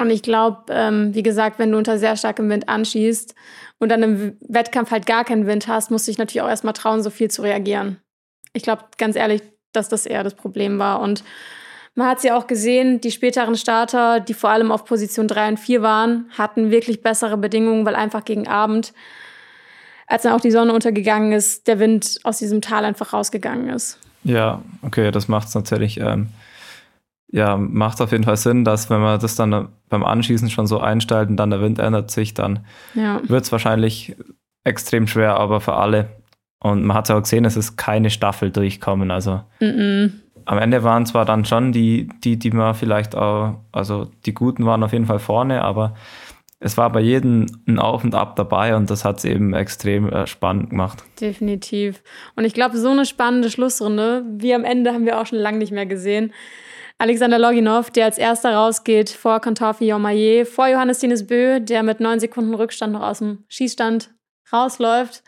Und 0.00 0.10
ich 0.10 0.22
glaube, 0.22 0.64
ähm, 0.70 1.14
wie 1.14 1.22
gesagt, 1.22 1.58
wenn 1.58 1.72
du 1.72 1.78
unter 1.78 1.98
sehr 1.98 2.16
starkem 2.16 2.50
Wind 2.50 2.68
anschießt 2.68 3.34
und 3.78 3.88
dann 3.90 4.02
im 4.02 4.36
Wettkampf 4.40 4.90
halt 4.90 5.06
gar 5.06 5.24
keinen 5.24 5.46
Wind 5.46 5.66
hast, 5.66 5.90
musst 5.90 6.06
du 6.06 6.10
dich 6.10 6.18
natürlich 6.18 6.42
auch 6.42 6.48
erstmal 6.48 6.72
trauen, 6.72 7.02
so 7.02 7.10
viel 7.10 7.30
zu 7.30 7.42
reagieren. 7.42 7.98
Ich 8.52 8.62
glaube, 8.62 8.84
ganz 8.96 9.16
ehrlich, 9.16 9.42
dass 9.72 9.88
das 9.88 10.06
eher 10.06 10.24
das 10.24 10.34
Problem 10.34 10.78
war. 10.78 11.00
Und 11.00 11.24
man 11.94 12.08
hat 12.08 12.20
sie 12.20 12.28
ja 12.28 12.36
auch 12.36 12.46
gesehen, 12.46 13.00
die 13.00 13.10
späteren 13.10 13.56
Starter, 13.56 14.20
die 14.20 14.34
vor 14.34 14.50
allem 14.50 14.72
auf 14.72 14.84
Position 14.84 15.28
3 15.28 15.48
und 15.50 15.56
4 15.58 15.82
waren, 15.82 16.30
hatten 16.36 16.70
wirklich 16.70 17.02
bessere 17.02 17.36
Bedingungen, 17.36 17.84
weil 17.84 17.96
einfach 17.96 18.24
gegen 18.24 18.46
Abend, 18.46 18.92
als 20.08 20.22
dann 20.22 20.32
auch 20.32 20.40
die 20.40 20.50
Sonne 20.50 20.72
untergegangen 20.72 21.32
ist, 21.32 21.66
der 21.68 21.78
Wind 21.78 22.18
aus 22.24 22.38
diesem 22.38 22.60
Tal 22.60 22.84
einfach 22.84 23.12
rausgegangen 23.12 23.68
ist. 23.68 23.98
Ja, 24.24 24.62
okay, 24.82 25.10
das 25.10 25.28
macht 25.28 25.48
es 25.48 25.54
natürlich 25.54 26.00
ähm, 26.00 26.28
ja, 27.30 27.56
macht 27.56 28.00
auf 28.00 28.12
jeden 28.12 28.24
Fall 28.24 28.36
Sinn, 28.36 28.64
dass 28.64 28.88
wenn 28.88 29.00
man 29.00 29.20
das 29.20 29.36
dann 29.36 29.68
beim 29.88 30.04
Anschießen 30.04 30.50
schon 30.50 30.66
so 30.66 30.80
einstellt 30.80 31.28
und 31.28 31.36
dann 31.36 31.50
der 31.50 31.60
Wind 31.60 31.78
ändert 31.78 32.10
sich, 32.10 32.34
dann 32.34 32.60
ja. 32.94 33.20
wird 33.26 33.44
es 33.44 33.52
wahrscheinlich 33.52 34.16
extrem 34.64 35.06
schwer, 35.06 35.36
aber 35.36 35.60
für 35.60 35.74
alle. 35.74 36.08
Und 36.60 36.84
man 36.84 36.96
hat 36.96 37.04
es 37.04 37.08
ja 37.10 37.16
auch 37.16 37.22
gesehen, 37.22 37.44
es 37.44 37.56
ist 37.56 37.76
keine 37.76 38.10
Staffel 38.10 38.50
durchkommen. 38.50 39.10
Also 39.10 39.42
mm 39.60 39.64
-mm. 39.64 40.10
am 40.46 40.58
Ende 40.58 40.82
waren 40.82 41.06
zwar 41.06 41.24
dann 41.24 41.44
schon 41.44 41.72
die, 41.72 42.08
die, 42.24 42.38
die 42.38 42.50
man 42.50 42.74
vielleicht 42.74 43.14
auch, 43.14 43.60
also 43.72 44.10
die 44.24 44.34
Guten 44.34 44.64
waren 44.64 44.82
auf 44.82 44.92
jeden 44.92 45.06
Fall 45.06 45.20
vorne, 45.20 45.62
aber 45.62 45.94
es 46.60 46.76
war 46.76 46.90
bei 46.90 47.00
jedem 47.00 47.46
ein 47.66 47.78
Auf 47.78 48.02
und 48.02 48.14
Ab 48.14 48.34
dabei 48.36 48.74
und 48.74 48.90
das 48.90 49.04
hat 49.04 49.18
es 49.18 49.24
eben 49.24 49.54
extrem 49.54 50.08
äh, 50.08 50.26
spannend 50.26 50.70
gemacht. 50.70 51.04
Definitiv. 51.20 52.02
Und 52.34 52.44
ich 52.44 52.54
glaube, 52.54 52.76
so 52.78 52.90
eine 52.90 53.06
spannende 53.06 53.50
Schlussrunde, 53.50 54.24
wie 54.28 54.54
am 54.54 54.64
Ende, 54.64 54.92
haben 54.92 55.06
wir 55.06 55.20
auch 55.20 55.26
schon 55.26 55.38
lange 55.38 55.58
nicht 55.58 55.72
mehr 55.72 55.86
gesehen. 55.86 56.32
Alexander 56.98 57.38
Loginov, 57.38 57.90
der 57.90 58.06
als 58.06 58.18
erster 58.18 58.54
rausgeht 58.54 59.10
vor 59.10 59.40
Kontafi 59.40 59.86
Yomaye, 59.86 60.44
vor 60.44 60.66
Johannes 60.66 60.98
Dines 60.98 61.28
Bö, 61.28 61.60
der 61.60 61.84
mit 61.84 62.00
neun 62.00 62.18
Sekunden 62.18 62.54
Rückstand 62.54 62.92
noch 62.92 63.02
aus 63.02 63.20
dem 63.20 63.44
Schießstand 63.48 64.12
rausläuft. 64.52 65.22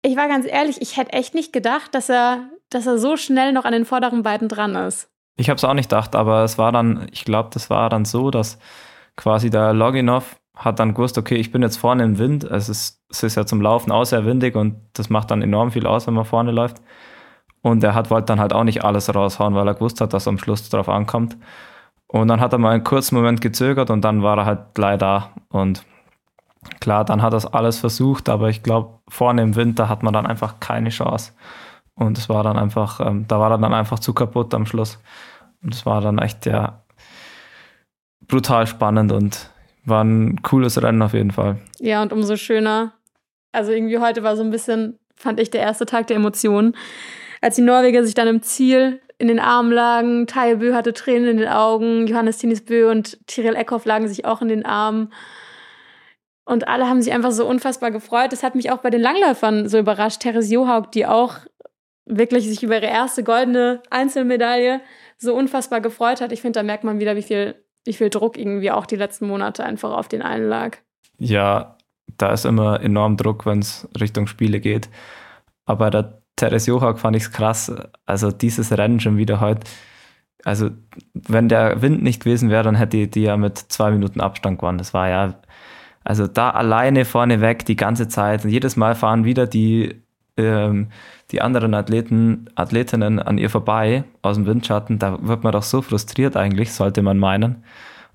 Ich 0.00 0.16
war 0.16 0.28
ganz 0.28 0.46
ehrlich, 0.46 0.80
ich 0.80 0.96
hätte 0.96 1.12
echt 1.12 1.34
nicht 1.34 1.52
gedacht, 1.52 1.94
dass 1.94 2.08
er, 2.08 2.48
dass 2.70 2.86
er 2.86 2.96
so 2.96 3.18
schnell 3.18 3.52
noch 3.52 3.66
an 3.66 3.72
den 3.72 3.84
vorderen 3.84 4.22
beiden 4.22 4.48
dran 4.48 4.76
ist. 4.76 5.10
Ich 5.36 5.50
habe 5.50 5.58
es 5.58 5.64
auch 5.64 5.74
nicht 5.74 5.90
gedacht, 5.90 6.16
aber 6.16 6.42
es 6.44 6.56
war 6.56 6.72
dann, 6.72 7.06
ich 7.12 7.26
glaube, 7.26 7.50
das 7.52 7.68
war 7.68 7.90
dann 7.90 8.06
so, 8.06 8.30
dass 8.30 8.58
quasi 9.16 9.50
der 9.50 9.72
Loginov 9.72 10.36
hat 10.56 10.78
dann 10.78 10.94
gewusst, 10.94 11.18
okay, 11.18 11.36
ich 11.36 11.52
bin 11.52 11.62
jetzt 11.62 11.76
vorne 11.76 12.04
im 12.04 12.18
Wind. 12.18 12.44
Es 12.44 12.68
ist, 12.68 13.02
es 13.10 13.22
ist 13.22 13.34
ja 13.34 13.44
zum 13.44 13.60
Laufen 13.60 13.92
auch 13.92 14.04
sehr 14.04 14.24
windig 14.24 14.56
und 14.56 14.76
das 14.94 15.10
macht 15.10 15.30
dann 15.30 15.42
enorm 15.42 15.70
viel 15.70 15.86
aus, 15.86 16.06
wenn 16.06 16.14
man 16.14 16.24
vorne 16.24 16.50
läuft. 16.50 16.80
Und 17.60 17.84
er 17.84 17.94
hat, 17.94 18.10
wollte 18.10 18.26
dann 18.26 18.40
halt 18.40 18.52
auch 18.52 18.64
nicht 18.64 18.84
alles 18.84 19.14
raushauen, 19.14 19.54
weil 19.54 19.66
er 19.66 19.74
gewusst 19.74 20.00
hat, 20.00 20.12
dass 20.12 20.28
am 20.28 20.38
Schluss 20.38 20.68
darauf 20.68 20.88
ankommt. 20.88 21.36
Und 22.06 22.28
dann 22.28 22.40
hat 22.40 22.52
er 22.52 22.58
mal 22.58 22.70
einen 22.70 22.84
kurzen 22.84 23.16
Moment 23.16 23.40
gezögert 23.40 23.90
und 23.90 24.02
dann 24.02 24.22
war 24.22 24.38
er 24.38 24.46
halt 24.46 24.74
gleich 24.74 24.98
da. 24.98 25.30
Und 25.50 25.84
klar, 26.80 27.04
dann 27.04 27.22
hat 27.22 27.34
er 27.34 27.38
es 27.38 27.46
alles 27.46 27.80
versucht, 27.80 28.28
aber 28.28 28.48
ich 28.48 28.62
glaube, 28.62 29.00
vorne 29.08 29.42
im 29.42 29.56
Winter 29.56 29.88
hat 29.88 30.02
man 30.02 30.14
dann 30.14 30.26
einfach 30.26 30.60
keine 30.60 30.90
Chance. 30.90 31.32
Und 31.94 32.18
es 32.18 32.28
war 32.28 32.44
dann 32.44 32.58
einfach, 32.58 33.00
ähm, 33.00 33.26
da 33.26 33.40
war 33.40 33.50
er 33.50 33.58
dann 33.58 33.74
einfach 33.74 33.98
zu 33.98 34.14
kaputt 34.14 34.54
am 34.54 34.66
Schluss. 34.66 34.98
Und 35.62 35.74
es 35.74 35.84
war 35.84 36.00
dann 36.00 36.18
echt 36.18 36.46
ja 36.46 36.82
brutal 38.28 38.66
spannend 38.66 39.12
und 39.12 39.50
war 39.84 40.02
ein 40.02 40.42
cooles 40.42 40.82
Rennen 40.82 41.02
auf 41.02 41.14
jeden 41.14 41.30
Fall. 41.30 41.58
Ja, 41.78 42.02
und 42.02 42.12
umso 42.12 42.36
schöner. 42.36 42.92
Also 43.52 43.72
irgendwie 43.72 43.98
heute 43.98 44.22
war 44.22 44.36
so 44.36 44.42
ein 44.42 44.50
bisschen, 44.50 44.98
fand 45.14 45.40
ich, 45.40 45.50
der 45.50 45.60
erste 45.60 45.86
Tag 45.86 46.08
der 46.08 46.16
Emotionen 46.16 46.74
als 47.40 47.56
die 47.56 47.62
Norweger 47.62 48.04
sich 48.04 48.14
dann 48.14 48.28
im 48.28 48.42
Ziel 48.42 49.00
in 49.18 49.28
den 49.28 49.38
Armen 49.38 49.72
lagen, 49.72 50.26
Taye 50.26 50.56
Bö 50.56 50.74
hatte 50.74 50.92
Tränen 50.92 51.28
in 51.28 51.36
den 51.38 51.48
Augen, 51.48 52.06
Johannes 52.06 52.38
Tinis 52.38 52.64
Bö 52.64 52.90
und 52.90 53.18
Tyrell 53.26 53.56
Eckhoff 53.56 53.84
lagen 53.84 54.08
sich 54.08 54.24
auch 54.24 54.42
in 54.42 54.48
den 54.48 54.66
Armen. 54.66 55.12
Und 56.44 56.68
alle 56.68 56.88
haben 56.88 57.02
sich 57.02 57.12
einfach 57.12 57.32
so 57.32 57.46
unfassbar 57.46 57.90
gefreut. 57.90 58.32
Das 58.32 58.42
hat 58.42 58.54
mich 58.54 58.70
auch 58.70 58.78
bei 58.78 58.90
den 58.90 59.00
Langläufern 59.00 59.68
so 59.68 59.78
überrascht. 59.78 60.20
Therese 60.20 60.52
Johaug, 60.52 60.92
die 60.92 61.06
auch 61.06 61.38
wirklich 62.04 62.46
sich 62.46 62.62
über 62.62 62.76
ihre 62.76 62.86
erste 62.86 63.24
goldene 63.24 63.82
Einzelmedaille 63.90 64.80
so 65.18 65.34
unfassbar 65.34 65.80
gefreut 65.80 66.20
hat. 66.20 66.30
Ich 66.30 66.42
finde, 66.42 66.60
da 66.60 66.62
merkt 66.62 66.84
man 66.84 67.00
wieder, 67.00 67.16
wie 67.16 67.22
viel, 67.22 67.56
wie 67.86 67.92
viel 67.92 68.10
Druck 68.10 68.36
irgendwie 68.36 68.70
auch 68.70 68.86
die 68.86 68.96
letzten 68.96 69.26
Monate 69.26 69.64
einfach 69.64 69.92
auf 69.92 70.08
den 70.08 70.22
einen 70.22 70.48
lag. 70.48 70.78
Ja, 71.18 71.76
da 72.18 72.32
ist 72.32 72.44
immer 72.44 72.80
enorm 72.80 73.16
Druck, 73.16 73.46
wenn 73.46 73.60
es 73.60 73.88
Richtung 73.98 74.26
Spiele 74.26 74.60
geht. 74.60 74.88
Aber 75.64 75.90
da 75.90 76.20
Teres 76.36 76.66
Johak 76.66 76.98
fand 76.98 77.16
ich 77.16 77.24
es 77.24 77.32
krass. 77.32 77.72
Also 78.04 78.30
dieses 78.30 78.76
Rennen 78.76 79.00
schon 79.00 79.16
wieder 79.16 79.40
heute. 79.40 79.66
Also 80.44 80.70
wenn 81.14 81.48
der 81.48 81.82
Wind 81.82 82.02
nicht 82.02 82.22
gewesen 82.22 82.50
wäre, 82.50 82.62
dann 82.62 82.76
hätte 82.76 83.08
die 83.08 83.22
ja 83.22 83.36
mit 83.36 83.58
zwei 83.58 83.90
Minuten 83.90 84.20
Abstand 84.20 84.58
gewonnen. 84.58 84.78
Das 84.78 84.94
war 84.94 85.08
ja, 85.08 85.40
also 86.04 86.26
da 86.26 86.50
alleine 86.50 87.04
vorne 87.04 87.40
weg 87.40 87.64
die 87.64 87.76
ganze 87.76 88.06
Zeit. 88.08 88.44
Und 88.44 88.50
jedes 88.50 88.76
Mal 88.76 88.94
fahren 88.94 89.24
wieder 89.24 89.46
die, 89.46 90.02
ähm, 90.36 90.88
die 91.30 91.42
anderen 91.42 91.74
Athleten, 91.74 92.48
Athletinnen 92.54 93.18
an 93.18 93.38
ihr 93.38 93.50
vorbei 93.50 94.04
aus 94.22 94.36
dem 94.36 94.46
Windschatten. 94.46 94.98
Da 94.98 95.18
wird 95.22 95.44
man 95.44 95.52
doch 95.52 95.62
so 95.62 95.82
frustriert 95.82 96.36
eigentlich, 96.36 96.72
sollte 96.72 97.02
man 97.02 97.18
meinen. 97.18 97.64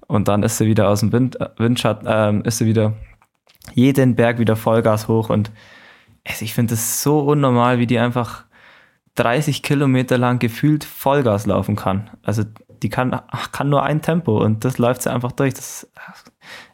Und 0.08 0.28
dann 0.28 0.44
ist 0.44 0.58
sie 0.58 0.68
wieder 0.68 0.90
aus 0.90 1.02
dem 1.02 1.12
Wind, 1.12 1.38
Windschatten, 1.58 2.08
äh, 2.08 2.48
ist 2.48 2.58
sie 2.58 2.66
wieder 2.66 2.94
jeden 3.74 4.16
Berg 4.16 4.40
wieder 4.40 4.56
Vollgas 4.56 5.08
hoch 5.08 5.30
und 5.30 5.52
also 6.28 6.46
ich 6.46 6.54
finde 6.54 6.76
es 6.76 7.02
so 7.02 7.20
unnormal, 7.20 7.80
wie 7.80 7.88
die 7.88 8.00
einfach 8.00 8.46
30 9.16 9.64
Kilometer 9.64 10.18
lang 10.18 10.40
gefühlt 10.40 10.84
Vollgas 10.84 11.46
laufen 11.46 11.76
kann. 11.76 12.10
Also 12.24 12.44
die 12.84 12.90
kann, 12.90 13.20
kann 13.52 13.70
nur 13.70 13.84
ein 13.84 14.02
Tempo 14.02 14.44
und 14.44 14.66
das 14.66 14.78
läuft 14.78 15.04
sie 15.04 15.12
einfach 15.12 15.32
durch. 15.32 15.54
Das 15.54 15.84
ist 15.84 15.92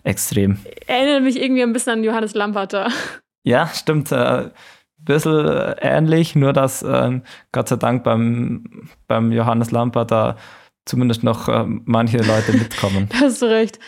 extrem. 0.04 0.58
Erinnert 0.86 1.24
mich 1.24 1.42
irgendwie 1.42 1.64
ein 1.64 1.74
bisschen 1.74 1.94
an 1.94 2.04
Johannes 2.04 2.34
Lamperter. 2.34 2.90
Ja, 3.44 3.68
stimmt. 3.68 4.12
Äh, 4.12 4.50
bisschen 5.00 5.76
ähnlich, 5.80 6.36
nur 6.36 6.54
dass 6.54 6.84
äh, 6.84 7.22
Gott 7.52 7.70
sei 7.70 7.76
Dank 7.76 8.04
beim, 8.04 8.90
beim 9.08 9.32
Johannes 9.32 9.72
Lamperter 9.72 10.38
zumindest 10.86 11.24
noch 11.24 11.48
äh, 11.48 11.66
manche 11.66 12.18
Leute 12.18 12.54
mitkommen. 12.54 13.10
da 13.12 13.22
hast 13.22 13.42
du 13.42 13.46
recht. 13.46 13.80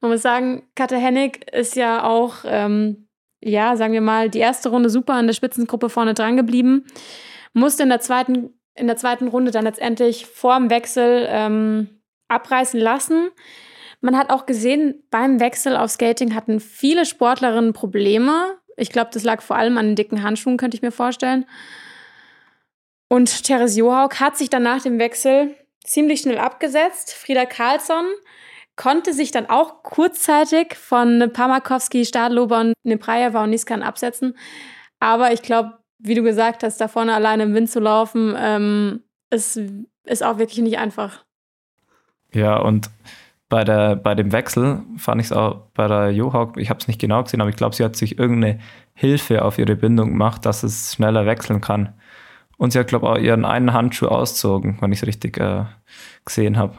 Man 0.00 0.10
muss 0.10 0.22
sagen, 0.22 0.62
Katja 0.74 0.98
Hennig 0.98 1.50
ist 1.52 1.76
ja 1.76 2.04
auch 2.04 2.36
ähm, 2.44 3.06
ja, 3.42 3.76
sagen 3.76 3.92
wir 3.92 4.00
mal, 4.00 4.30
die 4.30 4.38
erste 4.38 4.70
Runde 4.70 4.90
super 4.90 5.14
an 5.14 5.26
der 5.26 5.34
Spitzengruppe 5.34 5.88
vorne 5.88 6.14
dran 6.14 6.36
geblieben. 6.36 6.84
Musste 7.52 7.82
in 7.82 7.88
der 7.88 8.00
zweiten, 8.00 8.50
in 8.74 8.86
der 8.86 8.96
zweiten 8.96 9.28
Runde 9.28 9.50
dann 9.50 9.64
letztendlich 9.64 10.26
vorm 10.26 10.70
Wechsel 10.70 11.26
ähm, 11.30 11.88
abreißen 12.28 12.80
lassen. 12.80 13.28
Man 14.00 14.16
hat 14.16 14.30
auch 14.30 14.46
gesehen, 14.46 15.04
beim 15.10 15.40
Wechsel 15.40 15.76
auf 15.76 15.90
Skating 15.90 16.34
hatten 16.34 16.60
viele 16.60 17.06
Sportlerinnen 17.06 17.72
Probleme. 17.72 18.58
Ich 18.76 18.90
glaube, 18.90 19.10
das 19.12 19.24
lag 19.24 19.42
vor 19.42 19.56
allem 19.56 19.78
an 19.78 19.86
den 19.86 19.96
dicken 19.96 20.22
Handschuhen, 20.22 20.56
könnte 20.56 20.76
ich 20.76 20.82
mir 20.82 20.92
vorstellen. 20.92 21.46
Und 23.08 23.44
Therese 23.44 23.78
Johaug 23.80 24.20
hat 24.20 24.36
sich 24.36 24.50
dann 24.50 24.62
nach 24.62 24.82
dem 24.82 24.98
Wechsel 24.98 25.54
ziemlich 25.84 26.20
schnell 26.20 26.38
abgesetzt. 26.38 27.14
Frieda 27.14 27.46
Karlsson 27.46 28.04
konnte 28.74 29.12
sich 29.12 29.30
dann 29.30 29.48
auch 29.48 29.82
kurzzeitig 29.82 30.74
von 30.74 31.30
Pamakowski, 31.32 32.04
Stadlober 32.04 32.60
und 32.60 32.74
Neprajeva 32.82 33.44
und 33.44 33.50
Niskan 33.50 33.82
absetzen. 33.82 34.36
Aber 35.00 35.32
ich 35.32 35.42
glaube, 35.42 35.78
wie 35.98 36.14
du 36.14 36.22
gesagt 36.22 36.62
hast, 36.62 36.80
da 36.80 36.88
vorne 36.88 37.14
alleine 37.14 37.44
im 37.44 37.54
Wind 37.54 37.70
zu 37.70 37.80
laufen, 37.80 38.34
ähm, 38.38 39.02
ist, 39.30 39.58
ist 40.04 40.22
auch 40.22 40.38
wirklich 40.38 40.58
nicht 40.58 40.78
einfach. 40.78 41.24
Ja, 42.32 42.58
und 42.58 42.90
bei, 43.48 43.64
der, 43.64 43.96
bei 43.96 44.14
dem 44.14 44.32
Wechsel 44.32 44.82
fand 44.96 45.20
ich 45.20 45.28
es 45.28 45.32
auch 45.32 45.68
bei 45.74 45.86
der 45.86 46.10
Johawk, 46.10 46.56
ich 46.56 46.70
habe 46.70 46.80
es 46.80 46.88
nicht 46.88 47.00
genau 47.00 47.22
gesehen, 47.22 47.40
aber 47.40 47.50
ich 47.50 47.56
glaube, 47.56 47.74
sie 47.74 47.84
hat 47.84 47.96
sich 47.96 48.18
irgendeine 48.18 48.58
Hilfe 48.94 49.44
auf 49.44 49.58
ihre 49.58 49.76
Bindung 49.76 50.10
gemacht, 50.10 50.44
dass 50.44 50.62
es 50.62 50.94
schneller 50.94 51.26
wechseln 51.26 51.60
kann. 51.60 51.94
Und 52.58 52.72
sie 52.72 52.78
hat, 52.78 52.88
glaube 52.88 53.06
ich, 53.06 53.12
auch 53.12 53.18
ihren 53.18 53.44
einen 53.44 53.72
Handschuh 53.72 54.08
auszogen, 54.08 54.78
wenn 54.80 54.90
ich 54.90 55.02
es 55.02 55.06
richtig 55.06 55.38
äh, 55.38 55.66
gesehen 56.24 56.56
habe. 56.56 56.76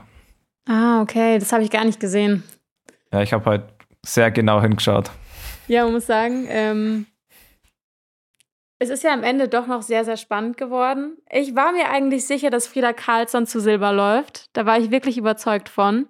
Ah, 0.68 1.02
okay, 1.02 1.38
das 1.40 1.54
habe 1.54 1.64
ich 1.64 1.70
gar 1.70 1.86
nicht 1.86 2.00
gesehen. 2.00 2.44
Ja, 3.14 3.22
ich 3.22 3.32
habe 3.32 3.46
halt 3.46 3.64
sehr 4.06 4.32
genau 4.32 4.62
hingeschaut. 4.62 5.12
Ja, 5.68 5.84
man 5.84 5.94
muss 5.94 6.08
sagen, 6.08 6.48
ähm, 6.50 7.06
es 8.80 8.90
ist 8.90 9.04
ja 9.04 9.14
am 9.14 9.24
Ende 9.24 9.48
doch 9.48 9.68
noch 9.68 9.82
sehr, 9.82 10.04
sehr 10.06 10.18
spannend 10.18 10.58
geworden. 10.58 11.18
Ich 11.30 11.56
war 11.56 11.72
mir 11.72 11.90
eigentlich 11.90 12.26
sicher, 12.26 12.50
dass 12.50 12.68
Frieda 12.68 12.94
Karlsson 12.94 13.46
zu 13.46 13.60
Silber 13.60 13.94
läuft. 13.94 14.50
Da 14.54 14.66
war 14.66 14.78
ich 14.80 14.92
wirklich 14.92 15.18
überzeugt 15.18 15.70
von. 15.70 16.08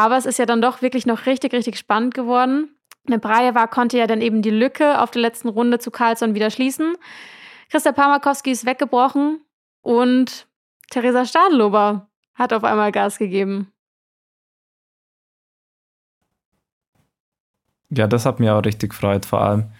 Aber 0.00 0.16
es 0.16 0.24
ist 0.24 0.38
ja 0.38 0.46
dann 0.46 0.62
doch 0.62 0.80
wirklich 0.80 1.04
noch 1.04 1.26
richtig, 1.26 1.52
richtig 1.52 1.76
spannend 1.76 2.14
geworden. 2.14 2.74
Nebrajewa 3.04 3.66
konnte 3.66 3.98
ja 3.98 4.06
dann 4.06 4.22
eben 4.22 4.40
die 4.40 4.48
Lücke 4.48 4.98
auf 4.98 5.10
der 5.10 5.20
letzten 5.20 5.50
Runde 5.50 5.78
zu 5.78 5.90
Carlsson 5.90 6.34
wieder 6.34 6.50
schließen. 6.50 6.94
Christa 7.70 7.92
Pamakowski 7.92 8.50
ist 8.50 8.64
weggebrochen 8.64 9.42
und 9.82 10.46
Theresa 10.88 11.26
Stadlober 11.26 12.08
hat 12.34 12.54
auf 12.54 12.64
einmal 12.64 12.92
Gas 12.92 13.18
gegeben. 13.18 13.70
Ja, 17.90 18.06
das 18.06 18.24
hat 18.24 18.40
mir 18.40 18.54
auch 18.54 18.64
richtig 18.64 18.92
gefreut, 18.92 19.26
vor 19.26 19.42
allem. 19.42 19.70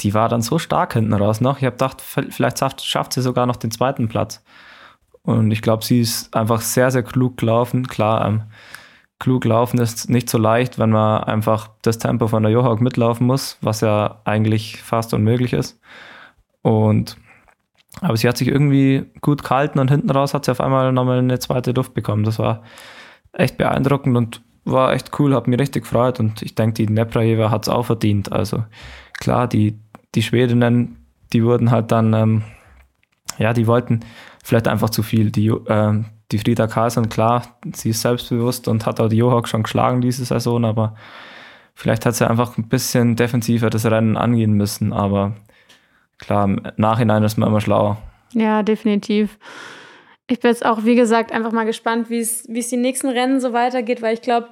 Die 0.00 0.14
war 0.14 0.30
dann 0.30 0.40
so 0.40 0.58
stark 0.58 0.94
hinten 0.94 1.12
raus 1.12 1.42
noch. 1.42 1.58
Ich 1.58 1.64
habe 1.64 1.76
gedacht, 1.76 2.00
vielleicht 2.00 2.58
schafft 2.82 3.12
sie 3.12 3.20
sogar 3.20 3.44
noch 3.44 3.56
den 3.56 3.70
zweiten 3.70 4.08
Platz. 4.08 4.42
Und 5.20 5.50
ich 5.50 5.60
glaube, 5.60 5.84
sie 5.84 6.00
ist 6.00 6.34
einfach 6.34 6.62
sehr, 6.62 6.90
sehr 6.90 7.02
klug 7.02 7.36
gelaufen. 7.36 7.86
Klar, 7.86 8.26
ähm, 8.26 8.44
klug 9.22 9.44
laufen 9.44 9.78
ist 9.78 10.10
nicht 10.10 10.28
so 10.28 10.36
leicht, 10.36 10.80
wenn 10.80 10.90
man 10.90 11.22
einfach 11.22 11.70
das 11.82 11.98
Tempo 11.98 12.26
von 12.26 12.42
der 12.42 12.50
Johawk 12.50 12.80
mitlaufen 12.80 13.24
muss, 13.24 13.56
was 13.60 13.80
ja 13.80 14.20
eigentlich 14.24 14.82
fast 14.82 15.14
unmöglich 15.14 15.52
ist. 15.52 15.80
Und 16.62 17.16
aber 18.00 18.16
sie 18.16 18.26
hat 18.26 18.36
sich 18.36 18.48
irgendwie 18.48 19.04
gut 19.20 19.44
gehalten 19.44 19.78
und 19.78 19.92
hinten 19.92 20.10
raus 20.10 20.34
hat 20.34 20.44
sie 20.44 20.50
auf 20.50 20.60
einmal 20.60 20.92
nochmal 20.92 21.20
eine 21.20 21.38
zweite 21.38 21.70
Luft 21.70 21.94
bekommen. 21.94 22.24
Das 22.24 22.40
war 22.40 22.64
echt 23.32 23.58
beeindruckend 23.58 24.16
und 24.16 24.42
war 24.64 24.92
echt 24.92 25.16
cool, 25.20 25.36
hat 25.36 25.46
mich 25.46 25.60
richtig 25.60 25.84
gefreut 25.84 26.18
und 26.18 26.42
ich 26.42 26.56
denke, 26.56 26.84
die 26.84 26.92
Neprajeva 26.92 27.48
hat 27.48 27.62
es 27.62 27.68
auch 27.68 27.86
verdient. 27.86 28.32
Also 28.32 28.64
klar, 29.20 29.46
die, 29.46 29.78
die 30.16 30.22
Schwedinnen, 30.22 30.96
die 31.32 31.44
wurden 31.44 31.70
halt 31.70 31.92
dann, 31.92 32.12
ähm, 32.12 32.42
ja, 33.38 33.52
die 33.52 33.68
wollten 33.68 34.00
vielleicht 34.42 34.66
einfach 34.66 34.90
zu 34.90 35.04
viel. 35.04 35.30
Die, 35.30 35.46
äh, 35.46 36.02
die 36.32 36.38
Frieda 36.38 36.66
Carlsson, 36.66 37.08
klar, 37.08 37.58
sie 37.74 37.90
ist 37.90 38.02
selbstbewusst 38.02 38.68
und 38.68 38.86
hat 38.86 39.00
auch 39.00 39.08
die 39.08 39.16
Johawk 39.16 39.48
schon 39.48 39.62
geschlagen 39.62 40.00
diese 40.00 40.24
Saison, 40.24 40.64
aber 40.64 40.96
vielleicht 41.74 42.06
hat 42.06 42.14
sie 42.14 42.28
einfach 42.28 42.56
ein 42.58 42.68
bisschen 42.68 43.16
defensiver 43.16 43.70
das 43.70 43.84
Rennen 43.84 44.16
angehen 44.16 44.52
müssen, 44.52 44.92
aber 44.92 45.34
klar, 46.18 46.44
im 46.44 46.62
Nachhinein 46.76 47.22
ist 47.22 47.36
man 47.36 47.48
immer 47.48 47.60
schlauer. 47.60 47.98
Ja, 48.32 48.62
definitiv. 48.62 49.38
Ich 50.28 50.40
bin 50.40 50.50
jetzt 50.50 50.64
auch, 50.64 50.84
wie 50.84 50.94
gesagt, 50.94 51.32
einfach 51.32 51.52
mal 51.52 51.66
gespannt, 51.66 52.08
wie 52.08 52.20
es 52.20 52.44
die 52.46 52.76
nächsten 52.76 53.08
Rennen 53.08 53.40
so 53.40 53.52
weitergeht, 53.52 54.00
weil 54.00 54.14
ich 54.14 54.22
glaube, 54.22 54.48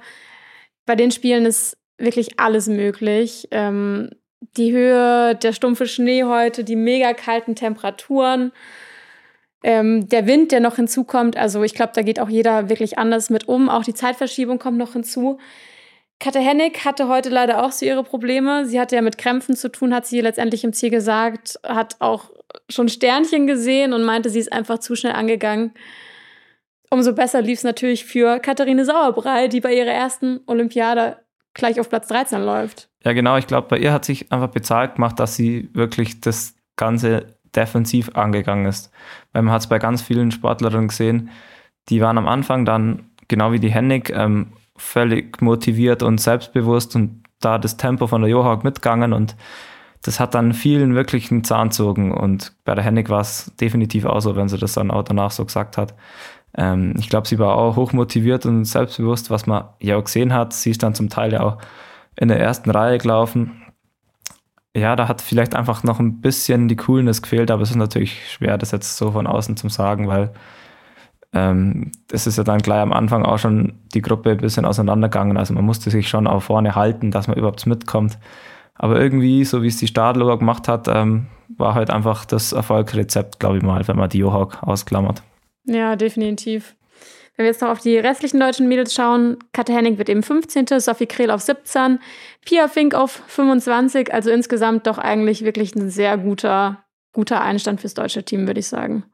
bei 0.85 0.95
den 0.95 1.11
Spielen 1.11 1.45
ist 1.45 1.77
wirklich 1.97 2.39
alles 2.39 2.67
möglich. 2.67 3.47
Ähm, 3.51 4.09
die 4.57 4.71
Höhe, 4.71 5.35
der 5.35 5.53
stumpfe 5.53 5.87
Schnee 5.87 6.23
heute, 6.23 6.63
die 6.63 6.75
mega 6.75 7.13
kalten 7.13 7.55
Temperaturen, 7.55 8.51
ähm, 9.63 10.07
der 10.09 10.27
Wind, 10.27 10.51
der 10.51 10.59
noch 10.59 10.75
hinzukommt. 10.75 11.37
Also 11.37 11.63
ich 11.63 11.73
glaube, 11.73 11.91
da 11.95 12.01
geht 12.01 12.19
auch 12.19 12.29
jeder 12.29 12.69
wirklich 12.69 12.97
anders 12.97 13.29
mit 13.29 13.47
um. 13.47 13.69
Auch 13.69 13.83
die 13.83 13.93
Zeitverschiebung 13.93 14.59
kommt 14.59 14.77
noch 14.77 14.93
hinzu. 14.93 15.37
Katja 16.19 16.41
Hennig 16.41 16.85
hatte 16.85 17.07
heute 17.07 17.29
leider 17.29 17.63
auch 17.63 17.71
so 17.71 17.85
ihre 17.85 18.03
Probleme. 18.03 18.65
Sie 18.65 18.79
hatte 18.79 18.95
ja 18.95 19.01
mit 19.01 19.17
Krämpfen 19.17 19.55
zu 19.55 19.71
tun, 19.71 19.93
hat 19.93 20.05
sie 20.05 20.21
letztendlich 20.21 20.63
im 20.63 20.73
Ziel 20.73 20.91
gesagt, 20.91 21.59
hat 21.63 21.95
auch 21.99 22.31
schon 22.69 22.89
Sternchen 22.89 23.47
gesehen 23.47 23.93
und 23.93 24.03
meinte, 24.03 24.29
sie 24.29 24.39
ist 24.39 24.53
einfach 24.53 24.79
zu 24.79 24.95
schnell 24.95 25.13
angegangen. 25.13 25.73
Umso 26.89 27.13
besser 27.13 27.41
lief 27.41 27.59
es 27.59 27.63
natürlich 27.63 28.05
für 28.05 28.39
Katharine 28.39 28.85
Sauerbrei, 28.85 29.47
die 29.47 29.61
bei 29.61 29.73
ihrer 29.73 29.91
ersten 29.91 30.41
Olympiade 30.45 31.17
gleich 31.53 31.79
auf 31.79 31.89
Platz 31.89 32.07
13 32.07 32.41
läuft. 32.41 32.89
Ja, 33.03 33.13
genau. 33.13 33.37
Ich 33.37 33.47
glaube, 33.47 33.67
bei 33.67 33.77
ihr 33.77 33.93
hat 33.93 34.05
sich 34.05 34.31
einfach 34.31 34.49
bezahlt 34.49 34.95
gemacht, 34.95 35.19
dass 35.19 35.35
sie 35.35 35.69
wirklich 35.73 36.21
das 36.21 36.55
Ganze 36.75 37.27
defensiv 37.55 38.11
angegangen 38.15 38.65
ist. 38.65 38.91
Weil 39.33 39.43
man 39.43 39.53
hat 39.53 39.61
es 39.61 39.67
bei 39.67 39.79
ganz 39.79 40.01
vielen 40.01 40.31
Sportlerinnen 40.31 40.87
gesehen, 40.87 41.29
die 41.89 42.01
waren 42.01 42.17
am 42.17 42.27
Anfang 42.27 42.65
dann, 42.65 43.09
genau 43.27 43.51
wie 43.51 43.59
die 43.59 43.71
Hennig, 43.71 44.11
ähm, 44.15 44.53
völlig 44.77 45.41
motiviert 45.41 46.03
und 46.03 46.19
selbstbewusst 46.19 46.95
und 46.95 47.23
da 47.39 47.57
das 47.57 47.77
Tempo 47.77 48.07
von 48.07 48.21
der 48.21 48.29
Johawk 48.29 48.63
mitgegangen 48.63 49.13
und 49.13 49.35
das 50.03 50.19
hat 50.19 50.33
dann 50.33 50.53
vielen 50.53 50.95
wirklich 50.95 51.31
einen 51.31 51.43
Zahn 51.43 51.69
gezogen 51.69 52.11
und 52.11 52.53
bei 52.65 52.73
der 52.73 52.83
Hennig 52.83 53.09
war 53.09 53.21
es 53.21 53.51
definitiv 53.59 54.05
auch 54.05 54.19
so, 54.19 54.35
wenn 54.35 54.49
sie 54.49 54.57
das 54.57 54.73
dann 54.73 54.89
auch 54.89 55.03
danach 55.03 55.31
so 55.31 55.45
gesagt 55.45 55.77
hat. 55.77 55.93
Ähm, 56.57 56.95
ich 56.97 57.09
glaube, 57.09 57.27
sie 57.27 57.39
war 57.39 57.55
auch 57.55 57.75
hochmotiviert 57.75 58.45
und 58.45 58.65
selbstbewusst, 58.65 59.29
was 59.29 59.45
man 59.45 59.65
ja 59.79 59.97
auch 59.97 60.03
gesehen 60.03 60.33
hat. 60.33 60.53
Sie 60.53 60.71
ist 60.71 60.83
dann 60.83 60.95
zum 60.95 61.09
Teil 61.09 61.33
ja 61.33 61.41
auch 61.41 61.57
in 62.15 62.27
der 62.27 62.39
ersten 62.39 62.71
Reihe 62.71 62.97
gelaufen. 62.97 63.60
Ja, 64.75 64.95
da 64.95 65.07
hat 65.07 65.21
vielleicht 65.21 65.53
einfach 65.55 65.83
noch 65.83 65.99
ein 65.99 66.21
bisschen 66.21 66.67
die 66.67 66.77
Coolness 66.77 67.21
gefehlt, 67.21 67.51
aber 67.51 67.61
es 67.61 67.71
ist 67.71 67.75
natürlich 67.75 68.31
schwer, 68.31 68.57
das 68.57 68.71
jetzt 68.71 68.95
so 68.95 69.11
von 69.11 69.27
außen 69.27 69.57
zu 69.57 69.67
sagen, 69.67 70.07
weil 70.07 70.31
ähm, 71.33 71.91
ist 72.11 72.37
ja 72.37 72.43
dann 72.43 72.59
gleich 72.59 72.81
am 72.81 72.93
Anfang 72.93 73.25
auch 73.25 73.39
schon 73.39 73.73
die 73.93 74.01
Gruppe 74.01 74.31
ein 74.31 74.37
bisschen 74.37 74.65
auseinandergegangen. 74.65 75.37
Also 75.37 75.53
man 75.53 75.65
musste 75.65 75.89
sich 75.89 76.09
schon 76.09 76.27
auch 76.27 76.41
vorne 76.41 76.75
halten, 76.75 77.11
dass 77.11 77.27
man 77.27 77.37
überhaupt 77.37 77.65
mitkommt. 77.65 78.17
Aber 78.75 78.99
irgendwie, 78.99 79.45
so 79.45 79.61
wie 79.61 79.67
es 79.67 79.77
die 79.77 79.87
Stadler 79.87 80.37
gemacht 80.37 80.67
hat, 80.67 80.87
ähm, 80.87 81.27
war 81.57 81.75
halt 81.75 81.89
einfach 81.89 82.25
das 82.25 82.51
Erfolgsrezept, 82.51 83.39
glaube 83.39 83.57
ich 83.57 83.63
mal, 83.63 83.87
wenn 83.87 83.97
man 83.97 84.09
die 84.09 84.19
Johawk 84.19 84.63
ausklammert. 84.63 85.21
Ja, 85.65 85.95
definitiv. 85.95 86.75
Wenn 87.35 87.45
wir 87.45 87.51
jetzt 87.51 87.61
noch 87.61 87.69
auf 87.69 87.79
die 87.79 87.97
restlichen 87.97 88.39
deutschen 88.39 88.67
Mädels 88.67 88.93
schauen, 88.93 89.37
Katja 89.53 89.75
Henning 89.75 89.97
wird 89.97 90.09
eben 90.09 90.21
15., 90.21 90.67
Sophie 90.79 91.07
Krehl 91.07 91.31
auf 91.31 91.41
17, 91.41 91.99
Pia 92.45 92.67
Fink 92.67 92.93
auf 92.93 93.23
25, 93.27 94.13
also 94.13 94.29
insgesamt 94.29 94.85
doch 94.85 94.97
eigentlich 94.97 95.43
wirklich 95.43 95.75
ein 95.75 95.89
sehr 95.89 96.17
guter, 96.17 96.83
guter 97.13 97.41
Einstand 97.41 97.81
fürs 97.81 97.93
deutsche 97.93 98.23
Team, 98.23 98.47
würde 98.47 98.59
ich 98.59 98.67
sagen. 98.67 99.05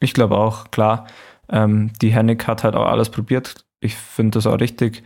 Ich 0.00 0.14
glaube 0.14 0.36
auch, 0.36 0.70
klar. 0.70 1.06
Ähm, 1.48 1.92
die 2.00 2.10
Hennig 2.10 2.46
hat 2.46 2.64
halt 2.64 2.74
auch 2.74 2.86
alles 2.86 3.10
probiert. 3.10 3.64
Ich 3.80 3.94
finde 3.94 4.38
das 4.38 4.46
auch 4.46 4.60
richtig, 4.60 5.02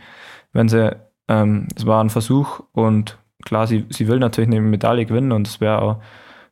wenn 0.53 0.69
sie, 0.69 0.95
ähm, 1.27 1.67
es 1.75 1.85
war 1.85 2.01
ein 2.03 2.09
Versuch 2.09 2.61
und 2.71 3.17
klar, 3.43 3.67
sie, 3.67 3.85
sie 3.89 4.07
will 4.07 4.19
natürlich 4.19 4.49
eine 4.49 4.61
Medaille 4.61 5.05
gewinnen 5.05 5.31
und 5.31 5.47
es 5.47 5.61
wäre 5.61 5.81
auch 5.81 6.01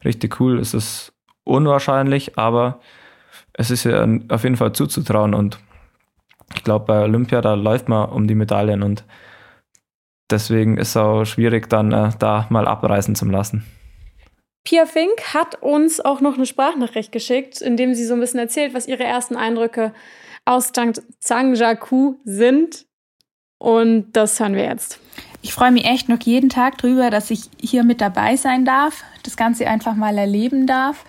richtig 0.04 0.40
cool. 0.40 0.60
Es 0.60 0.74
ist 0.74 1.13
unwahrscheinlich, 1.44 2.38
aber 2.38 2.82
es 3.58 3.72
ist 3.72 3.84
ja 3.84 4.08
auf 4.30 4.43
jeden 4.43 4.56
Fall 4.56 4.72
zuzutrauen 4.72 5.34
und 5.34 5.60
ich 6.56 6.63
glaube, 6.63 6.86
bei 6.86 7.02
Olympia, 7.02 7.41
da 7.41 7.56
läuft 7.56 7.89
man 7.89 8.10
um 8.10 8.28
die 8.28 8.36
Medaillen 8.36 8.84
und 8.84 9.04
deswegen 10.30 10.78
ist 10.78 10.89
es 10.89 10.98
auch 10.98 11.26
schwierig, 11.26 11.70
dann 11.70 11.91
äh, 11.91 12.12
da 12.17 12.48
mal 12.50 12.67
abreißen 12.67 13.15
zu 13.15 13.26
lassen. 13.26 13.65
Pia 14.63 14.86
Fink 14.86 15.34
hat 15.34 15.62
uns 15.62 16.00
auch 16.00 16.22
noch 16.22 16.36
eine 16.36 16.46
Sprachnachricht 16.46 17.12
geschickt, 17.12 17.62
in 17.62 17.78
dem 17.78 17.93
sie 17.93 18.06
so 18.06 18.13
ein 18.13 18.20
bisschen 18.20 18.39
erzählt, 18.39 18.74
was 18.74 18.88
ihre 18.88 19.04
ersten 19.04 19.36
Eindrücke 19.36 19.93
aus 20.46 20.72
Zhangjiakou 21.20 22.15
sind. 22.26 22.86
Und 23.60 24.12
das 24.12 24.39
hören 24.39 24.56
wir 24.56 24.65
jetzt. 24.65 25.00
Ich 25.41 25.54
freue 25.54 25.72
mich 25.72 25.86
echt 25.86 26.10
noch 26.10 26.20
jeden 26.22 26.50
Tag 26.50 26.78
drüber, 26.78 27.10
dass 27.10 27.32
ich 27.32 27.50
hier 27.60 27.84
mit 27.84 28.02
dabei 28.02 28.36
sein 28.36 28.65
darf, 28.65 29.04
das 29.24 29.38
Ganze 29.38 29.67
einfach 29.67 29.96
mal 29.96 30.17
erleben 30.17 30.67
darf. 30.67 31.06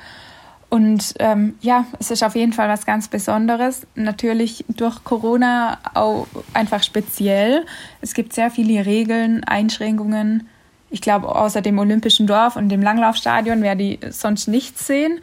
Und 0.70 1.14
ähm, 1.18 1.56
ja, 1.60 1.86
es 1.98 2.10
ist 2.10 2.22
auf 2.22 2.34
jeden 2.34 2.52
Fall 2.52 2.68
was 2.68 2.84
ganz 2.84 3.08
Besonderes. 3.08 3.86
Natürlich 3.94 4.64
durch 4.68 5.02
Corona 5.02 5.78
auch 5.94 6.26
einfach 6.52 6.82
speziell. 6.82 7.64
Es 8.02 8.12
gibt 8.12 8.34
sehr 8.34 8.50
viele 8.50 8.84
Regeln, 8.84 9.44
Einschränkungen 9.44 10.46
ich 10.90 11.00
glaube, 11.00 11.34
außer 11.34 11.60
dem 11.60 11.78
Olympischen 11.78 12.26
Dorf 12.26 12.56
und 12.56 12.68
dem 12.68 12.82
Langlaufstadion 12.82 13.62
werde 13.62 13.82
ich 13.82 13.98
sonst 14.10 14.48
nichts 14.48 14.86
sehen. 14.86 15.20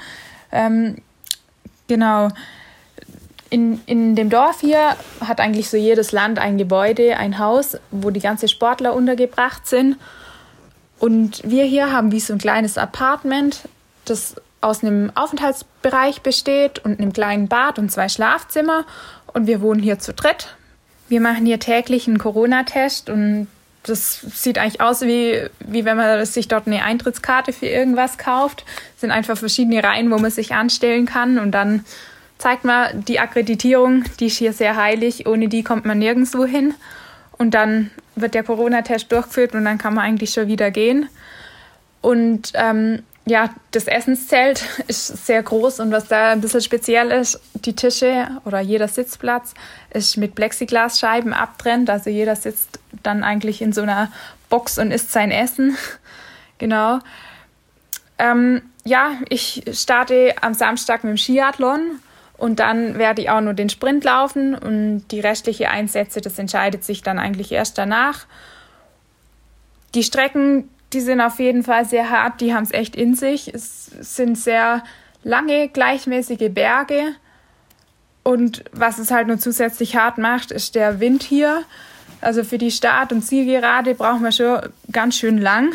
Ähm, 0.51 0.97
genau. 1.87 2.29
In, 3.49 3.81
in 3.85 4.15
dem 4.15 4.29
Dorf 4.29 4.59
hier 4.61 4.95
hat 5.21 5.39
eigentlich 5.39 5.69
so 5.69 5.77
jedes 5.77 6.11
Land 6.11 6.39
ein 6.39 6.57
Gebäude, 6.57 7.17
ein 7.17 7.39
Haus, 7.39 7.77
wo 7.91 8.09
die 8.09 8.19
ganzen 8.19 8.47
Sportler 8.47 8.93
untergebracht 8.93 9.65
sind. 9.65 9.97
Und 10.99 11.41
wir 11.49 11.63
hier 11.65 11.91
haben 11.91 12.11
wie 12.11 12.19
so 12.19 12.33
ein 12.33 12.39
kleines 12.39 12.77
Apartment, 12.77 13.67
das 14.05 14.35
aus 14.65 14.83
einem 14.83 15.11
Aufenthaltsbereich 15.15 16.21
besteht 16.21 16.79
und 16.79 16.99
einem 16.99 17.13
kleinen 17.13 17.47
Bad 17.47 17.77
und 17.77 17.91
zwei 17.91 18.09
Schlafzimmer. 18.09 18.85
Und 19.27 19.47
wir 19.47 19.61
wohnen 19.61 19.81
hier 19.81 19.99
zu 19.99 20.13
dritt. 20.13 20.55
Wir 21.07 21.21
machen 21.21 21.45
hier 21.45 21.59
täglich 21.59 22.07
einen 22.07 22.17
Corona-Test 22.17 23.09
und 23.09 23.47
das 23.83 24.21
sieht 24.21 24.57
eigentlich 24.57 24.81
aus 24.81 25.01
wie, 25.01 25.39
wie 25.59 25.85
wenn 25.85 25.97
man 25.97 26.25
sich 26.25 26.47
dort 26.47 26.65
eine 26.65 26.83
Eintrittskarte 26.83 27.53
für 27.53 27.67
irgendwas 27.67 28.17
kauft. 28.17 28.65
Es 28.95 29.01
sind 29.01 29.11
einfach 29.11 29.37
verschiedene 29.37 29.83
Reihen, 29.83 30.09
wo 30.09 30.17
man 30.17 30.31
sich 30.31 30.55
anstellen 30.55 31.05
kann 31.05 31.37
und 31.37 31.51
dann 31.51 31.85
zeigt 32.39 32.65
man 32.65 33.05
die 33.05 33.19
Akkreditierung, 33.19 34.03
die 34.19 34.27
ist 34.27 34.37
hier 34.37 34.53
sehr 34.53 34.75
heilig, 34.75 35.27
ohne 35.27 35.47
die 35.47 35.63
kommt 35.63 35.85
man 35.85 35.99
nirgendwo 35.99 36.45
hin. 36.45 36.73
Und 37.37 37.53
dann 37.53 37.91
wird 38.15 38.33
der 38.33 38.43
Corona-Test 38.43 39.11
durchgeführt 39.11 39.53
und 39.53 39.65
dann 39.65 39.77
kann 39.77 39.93
man 39.93 40.05
eigentlich 40.05 40.31
schon 40.31 40.47
wieder 40.47 40.71
gehen. 40.71 41.07
Und 42.01 42.51
ähm, 42.55 43.03
ja, 43.25 43.49
das 43.71 43.87
Essenszelt 43.87 44.63
ist 44.87 45.25
sehr 45.25 45.41
groß 45.41 45.79
und 45.79 45.91
was 45.91 46.07
da 46.07 46.31
ein 46.31 46.41
bisschen 46.41 46.61
speziell 46.61 47.11
ist, 47.11 47.39
die 47.53 47.75
Tische 47.75 48.27
oder 48.45 48.59
jeder 48.59 48.87
Sitzplatz 48.87 49.53
ist 49.89 50.17
mit 50.17 50.35
Plexiglasscheiben 50.35 51.33
abtrennt. 51.33 51.89
Also 51.89 52.09
jeder 52.09 52.35
sitzt 52.35 52.79
dann 53.03 53.23
eigentlich 53.23 53.61
in 53.61 53.73
so 53.73 53.81
einer 53.81 54.11
Box 54.49 54.77
und 54.77 54.91
isst 54.91 55.11
sein 55.11 55.31
Essen. 55.31 55.77
genau. 56.59 56.99
Ähm, 58.17 58.61
ja, 58.85 59.13
ich 59.29 59.63
starte 59.73 60.35
am 60.41 60.53
Samstag 60.53 61.03
mit 61.03 61.11
dem 61.11 61.17
Skiathlon 61.17 61.99
Und 62.37 62.59
dann 62.59 62.97
werde 62.97 63.23
ich 63.23 63.29
auch 63.29 63.41
nur 63.41 63.53
den 63.53 63.69
Sprint 63.69 64.03
laufen 64.03 64.55
und 64.55 65.07
die 65.09 65.19
restliche 65.19 65.69
Einsätze, 65.69 66.21
das 66.21 66.37
entscheidet 66.37 66.83
sich 66.83 67.01
dann 67.01 67.17
eigentlich 67.17 67.51
erst 67.51 67.77
danach. 67.77 68.25
Die 69.95 70.03
Strecken, 70.03 70.69
die 70.95 71.01
sind 71.01 71.21
auf 71.21 71.39
jeden 71.39 71.63
Fall 71.63 71.85
sehr 71.85 72.09
hart, 72.09 72.41
die 72.41 72.53
haben 72.53 72.63
es 72.63 72.71
echt 72.71 72.95
in 72.95 73.15
sich. 73.15 73.53
Es 73.53 73.85
sind 73.85 74.37
sehr 74.37 74.83
lange, 75.23 75.69
gleichmäßige 75.69 76.49
Berge. 76.51 77.13
Und 78.23 78.63
was 78.71 78.97
es 78.97 79.11
halt 79.11 79.27
nur 79.27 79.37
zusätzlich 79.37 79.95
hart 79.95 80.17
macht, 80.17 80.51
ist 80.51 80.73
der 80.73 80.99
Wind 80.99 81.21
hier. 81.21 81.63
Also 82.21 82.43
für 82.43 82.57
die 82.57 82.71
Start- 82.71 83.11
und 83.11 83.21
Zielgerade 83.21 83.93
braucht 83.93 84.21
man 84.21 84.31
schon 84.31 84.61
ganz 84.91 85.15
schön 85.15 85.37
lang. 85.37 85.73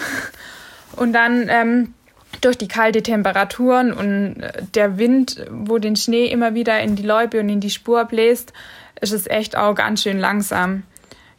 Und 0.96 1.12
dann 1.12 1.48
ähm, 1.48 1.94
durch 2.40 2.59
die 2.59 2.66
kalte 2.66 3.02
Temperaturen 3.02 3.92
und 3.92 4.40
äh, 4.40 4.62
der 4.74 4.98
Wind, 4.98 5.44
wo 5.50 5.78
den 5.78 5.96
Schnee 5.96 6.26
immer 6.26 6.54
wieder 6.54 6.80
in 6.80 6.96
die 6.96 7.02
Läube 7.02 7.38
und 7.40 7.48
in 7.48 7.61
die 7.61 7.70
Spur 7.70 8.04
bläst, 8.06 8.52
ist 9.00 9.12
es 9.12 9.26
echt 9.26 9.56
auch 9.56 9.74
ganz 9.74 10.02
schön 10.02 10.18
langsam. 10.18 10.83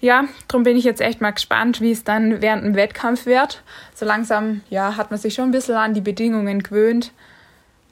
Ja, 0.01 0.25
darum 0.47 0.63
bin 0.63 0.75
ich 0.75 0.83
jetzt 0.83 0.99
echt 0.99 1.21
mal 1.21 1.31
gespannt, 1.31 1.79
wie 1.79 1.91
es 1.91 2.03
dann 2.03 2.41
während 2.41 2.65
dem 2.65 2.75
Wettkampf 2.75 3.27
wird. 3.27 3.63
So 3.93 4.03
langsam, 4.03 4.61
ja, 4.69 4.97
hat 4.97 5.11
man 5.11 5.19
sich 5.19 5.35
schon 5.35 5.45
ein 5.45 5.51
bisschen 5.51 5.75
an 5.75 5.93
die 5.93 6.01
Bedingungen 6.01 6.63
gewöhnt. 6.63 7.11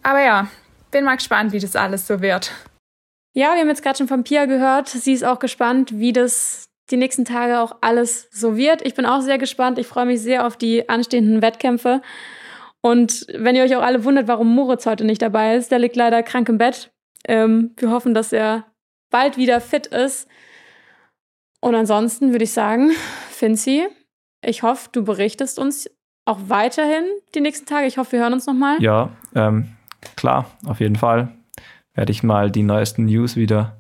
Aber 0.02 0.22
ja, 0.22 0.48
bin 0.90 1.06
mal 1.06 1.16
gespannt, 1.16 1.52
wie 1.52 1.60
das 1.60 1.76
alles 1.76 2.08
so 2.08 2.20
wird. 2.20 2.52
Ja, 3.34 3.54
wir 3.54 3.62
haben 3.62 3.70
jetzt 3.70 3.84
gerade 3.84 4.00
schon 4.00 4.08
von 4.08 4.24
Pia 4.24 4.46
gehört. 4.46 4.90
Sie 4.90 5.14
ist 5.14 5.24
auch 5.24 5.38
gespannt, 5.38 6.00
wie 6.00 6.12
das 6.12 6.66
die 6.90 6.98
nächsten 6.98 7.26
Tage 7.26 7.60
auch 7.60 7.78
alles 7.82 8.28
so 8.32 8.58
wird. 8.58 8.82
Ich 8.82 8.96
bin 8.96 9.06
auch 9.06 9.22
sehr 9.22 9.38
gespannt. 9.38 9.78
Ich 9.78 9.86
freue 9.86 10.08
mich 10.08 10.22
sehr 10.22 10.48
auf 10.48 10.58
die 10.58 10.90
anstehenden 10.90 11.44
Wettkämpfe. 11.44 12.02
Und 12.82 13.28
wenn 13.34 13.56
ihr 13.56 13.64
euch 13.64 13.76
auch 13.76 13.84
alle 13.84 14.04
wundert, 14.04 14.28
warum 14.28 14.56
Moritz 14.56 14.88
heute 14.88 15.06
nicht 15.06 15.22
dabei 15.22 15.56
ist, 15.56 15.72
der 15.72 15.78
liegt 15.78 15.96
leider 15.96 16.24
krank 16.24 16.50
im 16.50 16.58
Bett. 16.58 16.92
Ähm, 17.28 17.76
wir 17.78 17.92
hoffen, 17.92 18.16
dass 18.16 18.34
er 18.34 18.66
bald 19.12 19.38
wieder 19.38 19.62
fit 19.62 19.86
ist. 19.88 20.28
Und 21.62 21.76
ansonsten 21.76 22.32
würde 22.32 22.44
ich 22.44 22.52
sagen, 22.54 22.92
Finzi, 23.30 23.88
ich 24.42 24.64
hoffe, 24.64 24.90
du 24.92 25.04
berichtest 25.04 25.60
uns 25.60 25.90
auch 26.26 26.40
weiterhin 26.48 27.04
die 27.36 27.42
nächsten 27.42 27.66
Tage. 27.66 27.88
Ich 27.88 27.98
hoffe, 27.98 28.14
wir 28.14 28.20
hören 28.20 28.34
uns 28.34 28.46
nochmal. 28.46 28.82
Ja, 28.82 29.10
ähm, 29.36 29.76
klar, 30.16 30.50
auf 30.66 30.80
jeden 30.80 30.96
Fall. 30.96 31.30
Werde 31.94 32.12
ich 32.12 32.24
mal 32.24 32.52
die 32.52 32.64
neuesten 32.64 33.06
News 33.06 33.36
wieder 33.36 33.78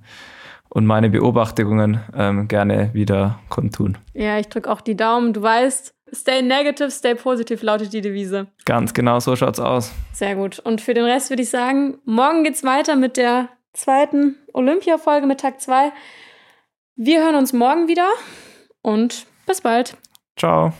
und 0.67 0.85
meine 0.85 1.09
Beobachtungen 1.09 2.01
ähm, 2.15 2.47
gerne 2.47 2.93
wieder 2.93 3.39
kundtun. 3.49 3.97
Ja, 4.13 4.37
ich 4.39 4.49
drücke 4.49 4.69
auch 4.69 4.81
die 4.81 4.97
Daumen. 4.97 5.33
Du 5.33 5.41
weißt, 5.41 5.93
Stay 6.13 6.41
negative, 6.41 6.91
stay 6.91 7.15
positive 7.15 7.65
lautet 7.65 7.93
die 7.93 8.01
Devise. 8.01 8.47
Ganz 8.65 8.93
genau, 8.93 9.19
so 9.19 9.35
schaut's 9.35 9.59
aus. 9.59 9.91
Sehr 10.13 10.35
gut. 10.35 10.59
Und 10.59 10.81
für 10.81 10.93
den 10.93 11.05
Rest 11.05 11.29
würde 11.29 11.43
ich 11.43 11.49
sagen, 11.49 11.99
morgen 12.05 12.43
geht's 12.43 12.63
weiter 12.63 12.95
mit 12.95 13.17
der 13.17 13.49
zweiten 13.73 14.35
Olympia-Folge 14.53 15.27
mit 15.27 15.41
Tag 15.41 15.61
2. 15.61 15.91
Wir 17.01 17.23
hören 17.23 17.35
uns 17.35 17.53
morgen 17.53 17.87
wieder 17.87 18.09
und 18.81 19.25
bis 19.45 19.61
bald. 19.61 19.95
Ciao. 20.35 20.73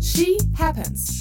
She 0.00 0.38
happens. 0.58 1.15